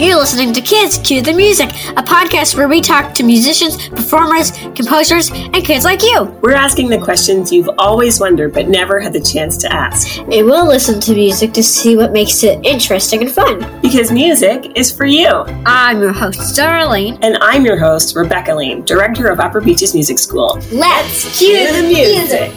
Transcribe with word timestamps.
You're 0.00 0.16
listening 0.16 0.54
to 0.54 0.62
Kids 0.62 0.96
Cue 0.96 1.20
the 1.20 1.34
Music, 1.34 1.68
a 1.90 2.02
podcast 2.02 2.56
where 2.56 2.68
we 2.68 2.80
talk 2.80 3.12
to 3.16 3.22
musicians, 3.22 3.86
performers, 3.90 4.50
composers, 4.74 5.30
and 5.30 5.62
kids 5.62 5.84
like 5.84 6.02
you. 6.02 6.24
We're 6.40 6.54
asking 6.54 6.88
the 6.88 6.96
questions 6.96 7.52
you've 7.52 7.68
always 7.76 8.18
wondered 8.18 8.54
but 8.54 8.66
never 8.66 8.98
had 8.98 9.12
the 9.12 9.20
chance 9.20 9.58
to 9.58 9.70
ask. 9.70 10.16
And 10.16 10.46
we'll 10.46 10.66
listen 10.66 11.00
to 11.00 11.12
music 11.12 11.52
to 11.52 11.62
see 11.62 11.98
what 11.98 12.12
makes 12.12 12.42
it 12.42 12.64
interesting 12.64 13.20
and 13.20 13.30
fun. 13.30 13.58
Because 13.82 14.10
music 14.10 14.72
is 14.74 14.90
for 14.90 15.04
you. 15.04 15.28
I'm 15.66 16.00
your 16.00 16.14
host, 16.14 16.58
Darlene. 16.58 17.18
And 17.20 17.36
I'm 17.42 17.66
your 17.66 17.78
host, 17.78 18.16
Rebecca 18.16 18.54
Lane, 18.54 18.82
Director 18.86 19.28
of 19.28 19.38
Upper 19.38 19.60
Beaches 19.60 19.92
Music 19.92 20.18
School. 20.18 20.58
Let's 20.72 21.38
cue 21.38 21.70
the 21.72 21.82
music. 21.82 22.54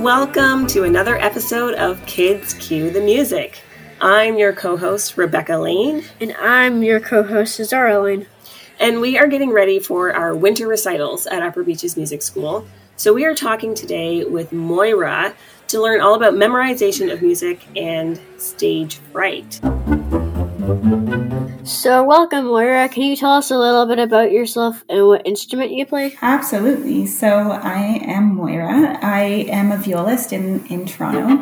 Welcome 0.01 0.65
to 0.67 0.83
another 0.83 1.15
episode 1.19 1.75
of 1.75 2.03
Kids 2.07 2.55
Cue 2.55 2.89
the 2.89 3.01
Music. 3.01 3.61
I'm 4.01 4.35
your 4.35 4.51
co 4.51 4.75
host, 4.75 5.15
Rebecca 5.15 5.59
Lane. 5.59 6.03
And 6.19 6.35
I'm 6.39 6.81
your 6.81 6.99
co 6.99 7.21
host, 7.21 7.63
Zara 7.63 8.01
Lane. 8.01 8.25
And 8.79 8.99
we 8.99 9.19
are 9.19 9.27
getting 9.27 9.51
ready 9.51 9.77
for 9.77 10.11
our 10.11 10.35
winter 10.35 10.67
recitals 10.67 11.27
at 11.27 11.43
Upper 11.43 11.61
Beaches 11.63 11.95
Music 11.95 12.23
School. 12.23 12.65
So 12.95 13.13
we 13.13 13.25
are 13.25 13.35
talking 13.35 13.75
today 13.75 14.23
with 14.23 14.51
Moira 14.51 15.35
to 15.67 15.79
learn 15.79 16.01
all 16.01 16.15
about 16.15 16.33
memorization 16.33 17.13
of 17.13 17.21
music 17.21 17.59
and 17.75 18.20
stage 18.39 18.95
fright. 19.11 19.61
So, 21.63 22.03
welcome, 22.03 22.45
Moira. 22.45 22.89
Can 22.89 23.03
you 23.03 23.15
tell 23.15 23.33
us 23.33 23.51
a 23.51 23.57
little 23.57 23.85
bit 23.85 23.99
about 23.99 24.31
yourself 24.31 24.83
and 24.89 25.05
what 25.05 25.27
instrument 25.27 25.71
you 25.71 25.85
play? 25.85 26.17
Absolutely. 26.21 27.05
So, 27.05 27.51
I 27.51 28.01
am 28.03 28.35
Moira. 28.35 28.97
I 29.03 29.45
am 29.47 29.71
a 29.71 29.77
violist 29.77 30.34
in, 30.34 30.65
in 30.67 30.87
Toronto. 30.87 31.37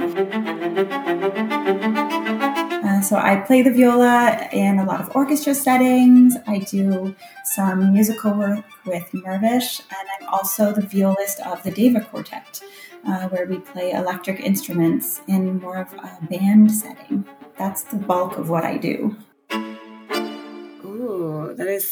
Uh, 2.84 3.02
so, 3.02 3.16
I 3.16 3.38
play 3.48 3.62
the 3.62 3.72
viola 3.72 4.50
in 4.52 4.80
a 4.80 4.86
lot 4.86 5.00
of 5.00 5.16
orchestra 5.16 5.56
settings. 5.56 6.36
I 6.48 6.60
do 6.60 7.16
some 7.46 7.94
musical 7.94 8.34
work 8.34 8.66
with 8.86 9.10
Mirvish, 9.14 9.80
and 9.80 10.10
I'm 10.20 10.28
also 10.28 10.74
the 10.74 10.82
violist 10.82 11.40
of 11.42 11.64
the 11.64 11.72
Deva 11.72 12.02
Quartet, 12.02 12.62
uh, 13.08 13.30
where 13.30 13.46
we 13.46 13.60
play 13.60 13.92
electric 13.92 14.42
instruments 14.42 15.22
in 15.28 15.60
more 15.62 15.78
of 15.78 15.94
a 15.94 16.20
band 16.30 16.72
setting. 16.74 17.26
That's 17.58 17.84
the 17.84 17.98
bulk 17.98 18.38
of 18.38 18.50
what 18.50 18.66
I 18.66 18.78
do. 18.78 19.16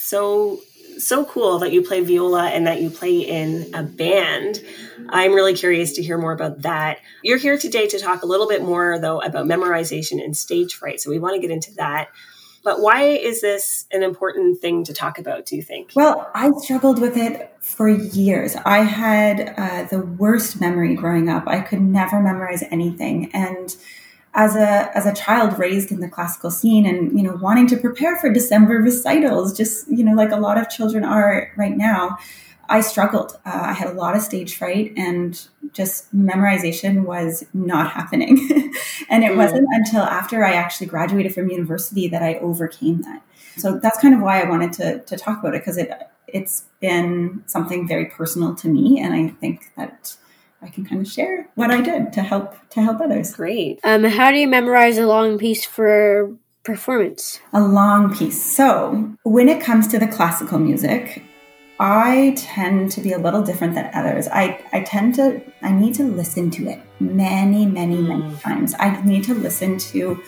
So 0.08 0.62
so 1.00 1.26
cool 1.26 1.60
that 1.60 1.74
you 1.74 1.84
play 1.84 2.00
viola 2.00 2.48
and 2.48 2.66
that 2.66 2.82
you 2.82 2.90
play 2.90 3.20
in 3.20 3.70
a 3.76 3.84
band. 3.84 4.64
I'm 5.10 5.34
really 5.34 5.54
curious 5.54 5.94
to 5.94 6.02
hear 6.02 6.18
more 6.18 6.32
about 6.32 6.62
that. 6.62 7.00
You're 7.24 7.38
here 7.38 7.58
today 7.58 7.88
to 7.88 8.00
talk 8.00 8.24
a 8.24 8.26
little 8.26 8.48
bit 8.48 8.64
more 8.64 8.98
though 8.98 9.22
about 9.22 9.46
memorization 9.48 10.24
and 10.24 10.36
stage 10.36 10.76
fright. 10.76 11.02
So 11.02 11.10
we 11.10 11.20
want 11.20 11.36
to 11.36 11.42
get 11.42 11.52
into 11.52 11.74
that. 11.76 12.08
But 12.64 12.80
why 12.80 13.04
is 13.04 13.42
this 13.42 13.86
an 13.92 14.02
important 14.02 14.62
thing 14.62 14.86
to 14.86 14.94
talk 14.94 15.20
about, 15.20 15.46
do 15.46 15.58
you 15.58 15.62
think? 15.62 15.92
Well, 15.94 16.32
I 16.34 16.52
struggled 16.58 17.00
with 17.02 17.18
it 17.18 17.54
for 17.60 17.90
years. 17.90 18.56
I 18.66 18.80
had 18.80 19.54
uh, 19.58 19.84
the 19.90 20.00
worst 20.00 20.62
memory 20.62 20.96
growing 20.96 21.30
up. 21.30 21.48
I 21.48 21.60
could 21.60 21.82
never 21.82 22.22
memorize 22.22 22.64
anything. 22.72 23.30
And 23.34 23.76
as 24.38 24.56
a 24.56 24.96
as 24.96 25.06
a 25.08 25.14
child 25.14 25.58
raised 25.58 25.92
in 25.92 26.00
the 26.00 26.08
classical 26.08 26.52
scene 26.52 26.86
and 26.86 27.18
you 27.18 27.24
know 27.24 27.36
wanting 27.42 27.68
to 27.68 27.76
prepare 27.76 28.16
for 28.18 28.32
December 28.32 28.76
recitals, 28.76 29.58
just 29.58 29.90
you 29.90 30.04
know 30.04 30.14
like 30.14 30.32
a 30.32 30.38
lot 30.38 30.58
of 30.58 30.70
children 30.70 31.04
are 31.04 31.52
right 31.58 31.76
now, 31.76 32.18
I 32.70 32.82
struggled. 32.82 33.34
Uh, 33.46 33.62
I 33.64 33.74
had 33.74 33.88
a 33.88 33.94
lot 33.94 34.16
of 34.16 34.22
stage 34.22 34.56
fright, 34.56 34.94
and 34.96 35.48
just 35.74 36.16
memorization 36.16 37.04
was 37.06 37.46
not 37.54 37.92
happening. 37.92 38.38
and 39.10 39.24
it 39.24 39.32
mm. 39.32 39.38
wasn't 39.38 39.68
until 39.72 40.04
after 40.04 40.46
I 40.46 40.54
actually 40.54 40.88
graduated 40.88 41.34
from 41.34 41.50
university 41.50 42.08
that 42.08 42.22
I 42.22 42.36
overcame 42.36 43.02
that. 43.02 43.24
So 43.58 43.80
that's 43.80 44.00
kind 44.00 44.14
of 44.14 44.22
why 44.22 44.40
I 44.40 44.48
wanted 44.48 44.72
to 44.74 45.00
to 45.00 45.18
talk 45.18 45.40
about 45.40 45.56
it 45.56 45.62
because 45.62 45.78
it 45.78 45.92
it's 46.28 46.66
been 46.80 47.44
something 47.48 47.88
very 47.88 48.06
personal 48.06 48.54
to 48.56 48.68
me, 48.68 49.00
and 49.00 49.16
I 49.16 49.30
think 49.30 49.72
that 49.78 50.16
I 50.62 50.70
can 50.70 50.86
kind 50.86 51.02
of 51.02 51.08
share 51.08 51.50
what 51.56 51.72
I 51.72 51.82
did 51.82 52.14
to 52.14 52.22
help 52.22 52.56
to 52.70 52.82
help 52.82 53.00
others. 53.00 53.36
Great. 53.36 53.80
Um, 53.84 54.04
how 54.04 54.32
do 54.32 54.38
you 54.38 54.48
memorize 54.48 54.98
a 54.98 55.06
long 55.06 55.38
piece 55.38 55.66
for 55.66 56.36
performance? 56.64 57.40
A 57.54 57.62
long 57.62 58.16
piece. 58.16 58.56
So 58.56 59.16
when 59.24 59.50
it 59.50 59.62
comes 59.62 59.88
to 59.90 60.00
the 60.00 60.08
classical 60.08 60.60
music, 60.60 61.24
I 61.80 62.34
tend 62.36 62.92
to 62.94 63.02
be 63.02 63.14
a 63.14 63.20
little 63.20 63.44
different 63.44 63.76
than 63.76 63.92
others. 63.94 64.28
I, 64.28 64.60
I 64.74 64.82
tend 64.82 65.16
to, 65.16 65.42
I 65.62 65.72
need 65.72 65.94
to 65.96 66.04
listen 66.04 66.50
to 66.52 66.68
it 66.68 66.80
many, 67.00 67.68
many, 67.68 67.98
many 67.98 68.24
mm. 68.24 68.42
times. 68.42 68.74
I 68.80 69.00
need 69.04 69.24
to 69.26 69.36
listen 69.36 69.78
to 69.78 70.20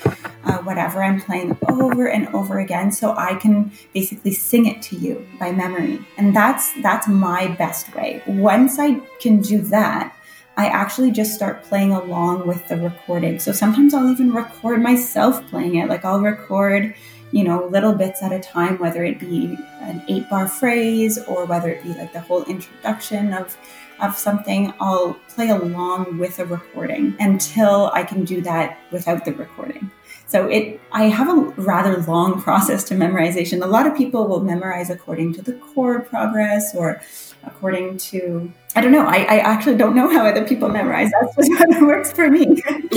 uh, 0.44 0.60
whatever 0.60 1.02
I'm 1.02 1.20
playing 1.20 1.58
over 1.68 2.08
and 2.08 2.28
over 2.36 2.60
again 2.60 2.92
so 2.92 3.16
I 3.18 3.34
can 3.34 3.72
basically 3.94 4.32
sing 4.32 4.68
it 4.68 4.84
to 4.84 4.96
you 4.96 5.28
by 5.40 5.52
memory. 5.52 6.00
And 6.18 6.36
that's, 6.36 6.72
that's 6.84 7.08
my 7.08 7.48
best 7.48 7.96
way. 7.96 8.22
Once 8.28 8.78
I 8.78 9.00
can 9.20 9.42
do 9.42 9.62
that, 9.64 10.16
I 10.60 10.66
actually 10.66 11.12
just 11.12 11.34
start 11.34 11.64
playing 11.64 11.94
along 11.94 12.46
with 12.46 12.68
the 12.68 12.76
recording. 12.76 13.40
So 13.40 13.54
sometimes 13.54 13.94
I'll 13.94 14.12
even 14.12 14.34
record 14.34 14.84
myself 14.84 15.42
playing 15.50 15.76
it. 15.76 15.88
Like 15.88 16.04
I'll 16.04 16.20
record, 16.20 16.94
you 17.32 17.46
know, 17.46 17.68
little 17.68 17.94
bits 17.94 18.22
at 18.22 18.34
a 18.34 18.42
time, 18.42 18.78
whether 18.78 19.06
it 19.06 19.22
be 19.22 19.58
an 19.80 20.04
eight 20.10 20.30
bar 20.30 20.50
phrase 20.50 21.18
or 21.18 21.46
whether 21.46 21.70
it 21.70 21.82
be 21.82 21.94
like 21.94 22.12
the 22.12 22.20
whole 22.20 22.44
introduction 22.44 23.32
of 23.32 23.58
of 24.02 24.18
something, 24.18 24.74
I'll 24.82 25.14
play 25.30 25.50
along 25.50 26.18
with 26.18 26.40
a 26.40 26.46
recording 26.46 27.16
until 27.20 27.92
I 27.94 28.04
can 28.04 28.26
do 28.26 28.42
that 28.42 28.80
without 28.92 29.24
the 29.24 29.34
recording. 29.34 29.92
So 30.28 30.48
it, 30.48 30.80
I 30.92 31.06
have 31.06 31.30
a 31.30 31.42
rather 31.62 32.02
long 32.04 32.42
process 32.42 32.84
to 32.86 32.96
memorization. 32.96 33.64
A 33.64 33.68
lot 33.68 33.88
of 33.88 33.96
people 33.96 34.28
will 34.28 34.42
memorize 34.42 34.90
according 34.90 35.34
to 35.36 35.42
the 35.42 35.54
chord 35.54 36.08
progress 36.08 36.76
or 36.76 37.02
according 37.44 37.98
to, 37.98 38.52
I 38.76 38.82
don't 38.82 38.92
know. 38.92 39.06
I, 39.06 39.18
I 39.18 39.38
actually 39.38 39.78
don't 39.78 39.96
know 39.96 40.10
how 40.10 40.26
other 40.26 40.46
people 40.46 40.70
memorize. 40.70 41.12
That's 41.20 41.36
just 41.36 41.52
what 41.52 41.82
works 41.82 42.12
for 42.12 42.30
me. 42.30 42.62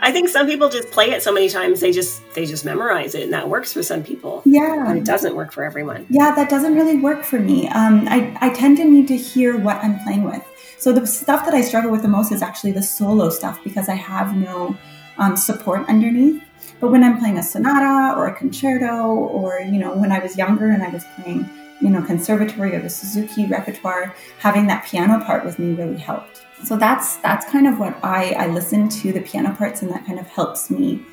I 0.00 0.10
think 0.12 0.28
some 0.28 0.46
people 0.46 0.68
just 0.68 0.90
play 0.90 1.10
it 1.10 1.22
so 1.22 1.32
many 1.32 1.48
times 1.48 1.80
they 1.80 1.92
just 1.92 2.22
they 2.34 2.46
just 2.46 2.64
memorize 2.64 3.14
it, 3.14 3.24
and 3.24 3.32
that 3.32 3.48
works 3.48 3.72
for 3.72 3.82
some 3.82 4.02
people. 4.02 4.42
Yeah, 4.44 4.84
but 4.86 4.96
it 4.96 5.04
doesn't 5.04 5.34
work 5.34 5.52
for 5.52 5.64
everyone. 5.64 6.06
Yeah, 6.10 6.34
that 6.34 6.48
doesn't 6.48 6.74
really 6.74 6.96
work 6.96 7.24
for 7.24 7.38
me. 7.38 7.68
Um, 7.68 8.06
I 8.08 8.36
I 8.40 8.50
tend 8.50 8.76
to 8.78 8.84
need 8.84 9.08
to 9.08 9.16
hear 9.16 9.58
what 9.58 9.76
I'm 9.76 9.98
playing 10.00 10.24
with. 10.24 10.44
So 10.78 10.92
the 10.92 11.06
stuff 11.06 11.44
that 11.44 11.54
I 11.54 11.62
struggle 11.62 11.90
with 11.90 12.02
the 12.02 12.08
most 12.08 12.32
is 12.32 12.42
actually 12.42 12.72
the 12.72 12.82
solo 12.82 13.30
stuff 13.30 13.62
because 13.64 13.88
I 13.88 13.94
have 13.94 14.36
no 14.36 14.76
um, 15.18 15.36
support 15.36 15.88
underneath. 15.88 16.42
But 16.80 16.90
when 16.90 17.02
I'm 17.02 17.18
playing 17.18 17.38
a 17.38 17.42
sonata 17.42 18.14
or 18.16 18.28
a 18.28 18.34
concerto, 18.34 19.06
or 19.06 19.60
you 19.60 19.78
know, 19.78 19.96
when 19.96 20.12
I 20.12 20.18
was 20.18 20.36
younger 20.36 20.70
and 20.70 20.82
I 20.82 20.88
was 20.90 21.04
playing, 21.16 21.48
you 21.80 21.90
know, 21.90 22.02
conservatory 22.02 22.74
or 22.74 22.80
the 22.80 22.90
Suzuki 22.90 23.46
repertoire, 23.46 24.14
having 24.38 24.66
that 24.68 24.84
piano 24.86 25.22
part 25.24 25.44
with 25.44 25.58
me 25.58 25.74
really 25.74 25.98
helped. 25.98 26.42
So 26.64 26.76
that's 26.76 27.16
that's 27.16 27.44
kind 27.50 27.66
of 27.66 27.78
what 27.78 27.98
I 28.02 28.32
I 28.32 28.46
listen 28.46 28.88
to 28.88 29.12
the 29.12 29.20
piano 29.20 29.54
parts, 29.54 29.82
and 29.82 29.90
that 29.90 30.06
kind 30.06 30.18
of 30.18 30.26
helps 30.26 30.70
me 30.70 31.04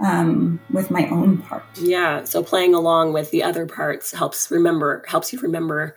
um, 0.00 0.60
with 0.70 0.90
my 0.90 1.08
own 1.08 1.38
part. 1.38 1.64
Yeah. 1.76 2.24
So 2.24 2.42
playing 2.42 2.74
along 2.74 3.12
with 3.12 3.30
the 3.30 3.42
other 3.42 3.66
parts 3.66 4.12
helps 4.12 4.50
remember 4.50 5.04
helps 5.06 5.32
you 5.32 5.40
remember 5.40 5.96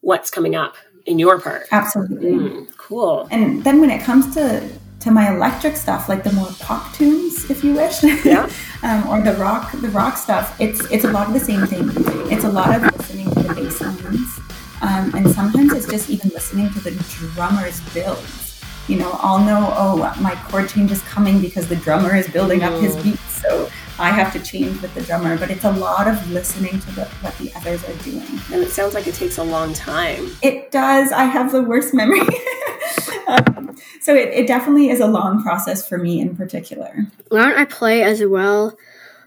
what's 0.00 0.30
coming 0.30 0.54
up 0.54 0.76
in 1.06 1.18
your 1.18 1.40
part. 1.40 1.66
Absolutely. 1.70 2.30
Mm, 2.30 2.76
cool. 2.76 3.28
And 3.30 3.64
then 3.64 3.80
when 3.80 3.90
it 3.90 4.02
comes 4.02 4.34
to 4.34 4.68
to 5.04 5.10
my 5.10 5.34
electric 5.34 5.76
stuff, 5.76 6.08
like 6.08 6.24
the 6.24 6.32
more 6.32 6.48
pop 6.60 6.92
tunes, 6.94 7.50
if 7.50 7.62
you 7.62 7.74
wish, 7.74 8.02
yeah. 8.24 8.48
um, 8.82 9.06
or 9.06 9.20
the 9.20 9.34
rock, 9.34 9.70
the 9.72 9.90
rock 9.90 10.16
stuff. 10.16 10.58
It's 10.58 10.80
it's 10.90 11.04
a 11.04 11.12
lot 11.12 11.28
of 11.28 11.34
the 11.34 11.40
same 11.40 11.66
thing. 11.66 11.90
It's 12.32 12.44
a 12.44 12.48
lot 12.48 12.74
of 12.74 12.82
listening 12.96 13.28
to 13.30 13.42
the 13.42 13.54
bass 13.54 13.82
lines, 13.82 14.40
um, 14.80 15.14
and 15.14 15.30
sometimes 15.30 15.74
it's 15.74 15.86
just 15.86 16.08
even 16.08 16.30
listening 16.30 16.70
to 16.70 16.80
the 16.80 16.92
drummer's 17.34 17.80
builds. 17.92 18.62
You 18.88 18.96
know, 18.96 19.18
I'll 19.20 19.44
know, 19.44 19.72
oh, 19.76 19.96
my 20.20 20.34
chord 20.48 20.70
change 20.70 20.90
is 20.90 21.02
coming 21.02 21.38
because 21.38 21.68
the 21.68 21.76
drummer 21.76 22.16
is 22.16 22.26
building 22.28 22.62
up 22.62 22.72
his 22.80 22.96
mm. 22.96 23.04
beats, 23.04 23.42
so 23.42 23.68
I 23.98 24.10
have 24.10 24.32
to 24.32 24.40
change 24.40 24.80
with 24.82 24.94
the 24.94 25.02
drummer. 25.02 25.38
But 25.38 25.50
it's 25.50 25.64
a 25.64 25.72
lot 25.72 26.08
of 26.08 26.30
listening 26.30 26.80
to 26.80 26.92
the, 26.92 27.04
what 27.20 27.36
the 27.38 27.52
others 27.54 27.84
are 27.84 28.02
doing. 28.02 28.26
And 28.52 28.62
it 28.62 28.70
sounds 28.70 28.94
like 28.94 29.06
it 29.06 29.14
takes 29.14 29.38
a 29.38 29.44
long 29.44 29.72
time. 29.72 30.30
It 30.42 30.70
does. 30.70 31.12
I 31.12 31.24
have 31.24 31.52
the 31.52 31.62
worst 31.62 31.94
memory. 31.94 32.20
um, 33.26 33.76
so 34.00 34.14
it, 34.14 34.28
it 34.34 34.46
definitely 34.46 34.90
is 34.90 35.00
a 35.00 35.06
long 35.06 35.42
process 35.42 35.86
for 35.88 35.98
me 35.98 36.20
in 36.20 36.36
particular. 36.36 37.06
Why 37.28 37.44
don't 37.44 37.58
I 37.58 37.64
play 37.64 38.02
as 38.02 38.24
well 38.24 38.76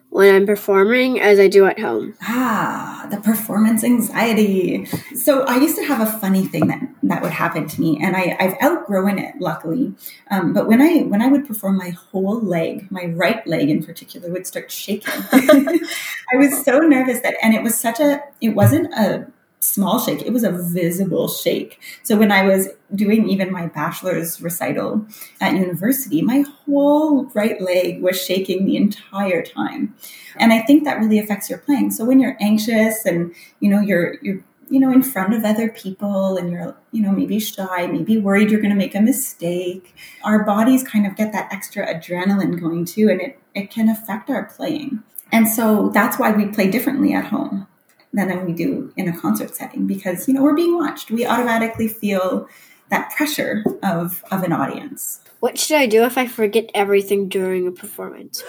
when 0.09 0.33
I'm 0.33 0.45
performing 0.45 1.19
as 1.19 1.39
I 1.39 1.47
do 1.47 1.65
at 1.65 1.79
home? 1.79 2.15
Ah, 2.21 3.07
the 3.09 3.17
performance 3.17 3.83
anxiety. 3.83 4.85
So 5.15 5.43
I 5.43 5.57
used 5.57 5.75
to 5.77 5.83
have 5.83 6.01
a 6.01 6.19
funny 6.19 6.45
thing 6.45 6.67
that 6.67 6.81
that 7.03 7.21
would 7.21 7.31
happen 7.31 7.67
to 7.67 7.81
me, 7.81 7.99
and 8.01 8.15
I, 8.15 8.35
I've 8.39 8.55
outgrown 8.61 9.19
it, 9.19 9.35
luckily. 9.39 9.93
Um, 10.31 10.53
but 10.53 10.67
when 10.67 10.81
I 10.81 10.99
when 11.03 11.21
I 11.21 11.27
would 11.27 11.45
perform, 11.45 11.77
my 11.77 11.89
whole 11.89 12.39
leg, 12.41 12.89
my 12.91 13.05
right 13.05 13.45
leg 13.45 13.69
in 13.69 13.83
particular, 13.83 14.31
would 14.31 14.47
start 14.47 14.71
shaking. 14.71 15.13
I 15.31 16.35
was 16.35 16.63
so 16.63 16.79
nervous 16.79 17.21
that, 17.21 17.35
and 17.41 17.53
it 17.53 17.63
was 17.63 17.79
such 17.79 17.99
a. 17.99 18.23
It 18.41 18.49
wasn't 18.49 18.93
a 18.93 19.27
small 19.59 19.99
shake, 19.99 20.21
it 20.21 20.31
was 20.31 20.43
a 20.43 20.51
visible 20.51 21.27
shake. 21.27 21.79
So 22.03 22.15
when 22.15 22.31
I 22.31 22.43
was 22.43 22.69
doing 22.93 23.27
even 23.27 23.51
my 23.51 23.67
bachelor's 23.67 24.41
recital 24.41 25.05
at 25.41 25.55
university, 25.55 26.21
my 26.21 26.41
whole 26.41 27.25
right 27.33 27.59
leg 27.59 28.01
was 28.01 28.21
shaking 28.21 28.65
the 28.65 28.77
entire 28.77 29.43
time. 29.43 29.95
And 30.35 30.53
I 30.53 30.61
think 30.61 30.83
that 30.83 30.99
really 30.99 31.19
affects 31.19 31.49
your 31.49 31.59
playing. 31.59 31.91
So 31.91 32.05
when 32.05 32.19
you're 32.19 32.37
anxious 32.39 33.05
and, 33.05 33.33
you 33.59 33.69
know, 33.69 33.79
you're, 33.79 34.15
you're, 34.21 34.43
you 34.69 34.79
know, 34.79 34.91
in 34.91 35.01
front 35.01 35.33
of 35.33 35.43
other 35.43 35.69
people 35.69 36.37
and 36.37 36.51
you're, 36.51 36.75
you 36.91 37.01
know, 37.01 37.11
maybe 37.11 37.39
shy, 37.39 37.87
maybe 37.87 38.17
worried 38.17 38.51
you're 38.51 38.61
going 38.61 38.73
to 38.73 38.77
make 38.77 38.95
a 38.95 39.01
mistake. 39.01 39.95
Our 40.23 40.43
bodies 40.43 40.83
kind 40.83 41.07
of 41.07 41.15
get 41.15 41.31
that 41.31 41.51
extra 41.51 41.87
adrenaline 41.87 42.59
going 42.59 42.83
too, 42.83 43.09
and 43.09 43.21
it, 43.21 43.39
it 43.55 43.71
can 43.71 43.87
affect 43.87 44.29
our 44.29 44.45
playing. 44.45 45.03
And 45.31 45.47
so 45.47 45.89
that's 45.93 46.19
why 46.19 46.31
we 46.31 46.47
play 46.47 46.69
differently 46.69 47.13
at 47.13 47.25
home 47.25 47.67
than 48.13 48.45
we 48.45 48.53
do 48.53 48.91
in 48.95 49.07
a 49.07 49.17
concert 49.17 49.55
setting 49.55 49.87
because 49.87 50.27
you 50.27 50.33
know 50.33 50.41
we're 50.41 50.55
being 50.55 50.77
watched. 50.77 51.11
We 51.11 51.25
automatically 51.25 51.87
feel 51.87 52.47
that 52.89 53.11
pressure 53.15 53.63
of 53.83 54.23
of 54.31 54.43
an 54.43 54.53
audience. 54.53 55.21
What 55.39 55.57
should 55.57 55.77
i 55.77 55.85
do 55.85 56.03
if 56.03 56.17
i 56.17 56.25
forget 56.25 56.69
everything 56.73 57.29
during 57.29 57.67
a 57.67 57.71
performance? 57.71 58.43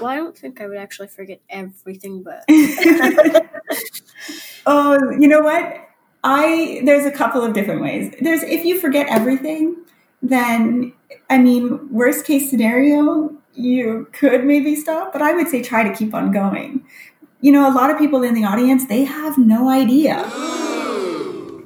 Well 0.00 0.06
i 0.06 0.16
don't 0.16 0.36
think 0.36 0.60
i 0.60 0.66
would 0.66 0.78
actually 0.78 1.08
forget 1.08 1.40
everything 1.48 2.22
but 2.22 2.44
oh 4.66 5.10
you 5.18 5.28
know 5.28 5.40
what? 5.40 5.88
I 6.22 6.80
there's 6.84 7.04
a 7.04 7.10
couple 7.10 7.42
of 7.42 7.52
different 7.52 7.82
ways. 7.82 8.14
There's 8.20 8.42
if 8.42 8.64
you 8.64 8.80
forget 8.80 9.08
everything 9.08 9.76
then 10.24 10.92
i 11.30 11.38
mean 11.38 11.92
worst 11.92 12.24
case 12.24 12.50
scenario 12.50 13.30
you 13.54 14.08
could 14.12 14.44
maybe 14.44 14.74
stop 14.74 15.12
but 15.12 15.22
i 15.22 15.32
would 15.32 15.48
say 15.48 15.62
try 15.62 15.86
to 15.86 15.94
keep 15.94 16.14
on 16.14 16.32
going 16.32 16.84
you 17.44 17.52
know, 17.52 17.70
a 17.70 17.74
lot 17.74 17.90
of 17.90 17.98
people 17.98 18.22
in 18.22 18.32
the 18.32 18.42
audience, 18.42 18.86
they 18.86 19.04
have 19.04 19.36
no 19.36 19.68
idea. 19.68 20.20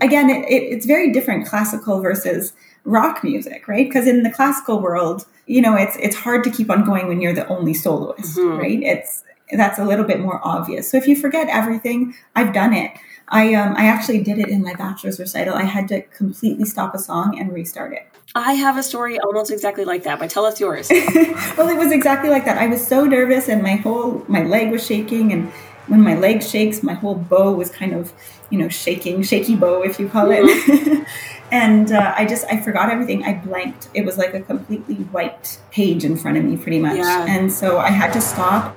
Again, 0.00 0.28
it, 0.28 0.44
it, 0.50 0.62
it's 0.72 0.86
very 0.86 1.12
different 1.12 1.46
classical 1.46 2.00
versus 2.00 2.52
rock 2.82 3.22
music, 3.22 3.68
right? 3.68 3.88
Because 3.88 4.08
in 4.08 4.24
the 4.24 4.30
classical 4.30 4.80
world, 4.80 5.24
you 5.46 5.62
know, 5.62 5.76
it's 5.76 5.96
it's 5.98 6.16
hard 6.16 6.42
to 6.44 6.50
keep 6.50 6.68
on 6.68 6.84
going 6.84 7.06
when 7.06 7.20
you're 7.20 7.32
the 7.32 7.46
only 7.46 7.74
soloist, 7.74 8.36
mm-hmm. 8.36 8.58
right? 8.58 8.82
It's 8.82 9.22
that's 9.52 9.78
a 9.78 9.84
little 9.84 10.04
bit 10.04 10.18
more 10.18 10.40
obvious. 10.42 10.90
So 10.90 10.96
if 10.96 11.06
you 11.06 11.14
forget 11.14 11.48
everything, 11.48 12.12
I've 12.34 12.52
dit. 12.52 12.98
I 13.28 13.54
um 13.54 13.76
I 13.76 13.86
actually 13.86 14.20
did 14.20 14.40
it 14.40 14.48
in 14.48 14.62
my 14.62 14.74
bachelor's 14.74 15.20
recital. 15.20 15.54
I 15.54 15.62
had 15.62 15.86
to 15.88 16.02
completely 16.02 16.64
stop 16.64 16.92
a 16.92 16.98
song 16.98 17.38
and 17.38 17.52
restart 17.52 17.92
it. 17.92 18.08
I 18.34 18.54
have 18.54 18.76
a 18.76 18.82
story 18.82 19.18
almost 19.20 19.50
exactly 19.50 19.84
like 19.84 20.02
that, 20.02 20.18
but 20.18 20.28
tell 20.28 20.44
us 20.44 20.60
yours. 20.60 20.88
well, 21.56 21.68
it 21.68 21.78
was 21.78 21.92
exactly 21.92 22.30
like 22.30 22.44
that. 22.44 22.58
I 22.58 22.66
was 22.66 22.86
so 22.86 23.04
nervous 23.04 23.48
and 23.48 23.62
my 23.62 23.76
whole 23.76 24.24
my 24.28 24.42
leg 24.42 24.70
was 24.70 24.84
shaking 24.84 25.32
and 25.32 25.52
when 25.88 26.02
my 26.02 26.14
leg 26.14 26.42
shakes, 26.42 26.82
my 26.82 26.94
whole 26.94 27.14
bow 27.14 27.52
was 27.52 27.70
kind 27.70 27.92
of, 27.92 28.12
you 28.50 28.58
know, 28.58 28.68
shaking, 28.68 29.22
shaky 29.22 29.56
bow, 29.56 29.82
if 29.82 29.98
you 29.98 30.08
call 30.08 30.28
it. 30.30 31.06
And 31.50 31.92
uh, 31.92 32.14
I 32.16 32.26
just, 32.26 32.44
I 32.46 32.60
forgot 32.60 32.90
everything. 32.90 33.24
I 33.24 33.34
blanked. 33.34 33.88
It 33.94 34.04
was 34.04 34.18
like 34.18 34.34
a 34.34 34.40
completely 34.40 34.96
white 34.96 35.58
page 35.70 36.04
in 36.04 36.16
front 36.16 36.36
of 36.36 36.44
me, 36.44 36.56
pretty 36.56 36.78
much. 36.78 36.98
Yeah. 36.98 37.24
And 37.28 37.52
so 37.52 37.78
I 37.78 37.90
had 37.90 38.12
to 38.12 38.20
stop 38.20 38.76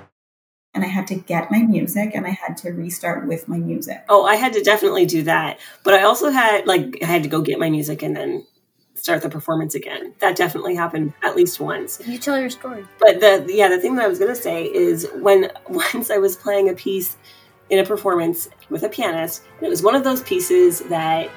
and 0.73 0.83
I 0.83 0.87
had 0.87 1.05
to 1.07 1.15
get 1.15 1.51
my 1.51 1.59
music 1.59 2.11
and 2.13 2.25
I 2.25 2.29
had 2.29 2.55
to 2.57 2.71
restart 2.71 3.27
with 3.27 3.47
my 3.49 3.57
music. 3.57 4.03
Oh, 4.07 4.23
I 4.23 4.35
had 4.35 4.53
to 4.53 4.61
definitely 4.61 5.05
do 5.05 5.23
that. 5.23 5.59
But 5.83 5.95
I 5.95 6.03
also 6.03 6.29
had, 6.29 6.65
like, 6.65 6.97
I 7.01 7.05
had 7.05 7.23
to 7.23 7.29
go 7.29 7.41
get 7.41 7.59
my 7.59 7.69
music 7.69 8.01
and 8.03 8.15
then 8.15 8.45
start 9.01 9.21
the 9.21 9.29
performance 9.29 9.75
again. 9.75 10.13
That 10.19 10.35
definitely 10.35 10.75
happened 10.75 11.13
at 11.23 11.35
least 11.35 11.59
once. 11.59 12.01
You 12.05 12.17
tell 12.17 12.39
your 12.39 12.49
story. 12.49 12.85
But 12.99 13.19
the 13.19 13.45
yeah, 13.49 13.67
the 13.67 13.79
thing 13.79 13.95
that 13.95 14.05
I 14.05 14.07
was 14.07 14.19
going 14.19 14.33
to 14.33 14.41
say 14.41 14.65
is 14.65 15.07
when 15.15 15.51
once 15.69 16.11
I 16.11 16.17
was 16.17 16.35
playing 16.35 16.69
a 16.69 16.73
piece 16.73 17.17
in 17.69 17.79
a 17.79 17.85
performance 17.85 18.49
with 18.69 18.83
a 18.83 18.89
pianist, 18.89 19.43
and 19.57 19.67
it 19.67 19.69
was 19.69 19.81
one 19.81 19.95
of 19.95 20.03
those 20.03 20.21
pieces 20.23 20.81
that 20.81 21.29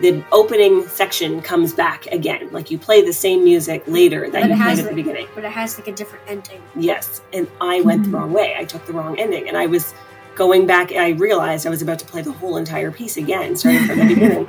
the 0.00 0.24
opening 0.32 0.86
section 0.88 1.40
comes 1.42 1.72
back 1.72 2.06
again. 2.06 2.50
Like 2.52 2.70
you 2.70 2.78
play 2.78 3.02
the 3.02 3.12
same 3.12 3.44
music 3.44 3.84
later 3.86 4.30
that 4.30 4.42
but 4.42 4.50
you 4.50 4.56
played 4.56 4.78
at 4.78 4.88
the 4.88 4.94
beginning. 4.94 5.28
But 5.34 5.44
it 5.44 5.52
has 5.52 5.78
like 5.78 5.88
a 5.88 5.92
different 5.92 6.24
ending. 6.28 6.60
Yes. 6.74 7.22
And 7.32 7.48
I 7.60 7.80
went 7.80 8.02
mm-hmm. 8.02 8.12
the 8.12 8.18
wrong 8.18 8.32
way. 8.32 8.56
I 8.58 8.64
took 8.64 8.84
the 8.86 8.92
wrong 8.92 9.18
ending. 9.18 9.48
And 9.48 9.56
I 9.56 9.66
was 9.66 9.94
going 10.34 10.66
back 10.66 10.92
I 10.92 11.10
realized 11.10 11.66
I 11.66 11.70
was 11.70 11.82
about 11.82 11.98
to 12.00 12.04
play 12.04 12.20
the 12.22 12.32
whole 12.32 12.58
entire 12.58 12.90
piece 12.90 13.16
again, 13.16 13.56
starting 13.56 13.86
from 13.86 13.98
the 13.98 14.06
beginning. 14.14 14.48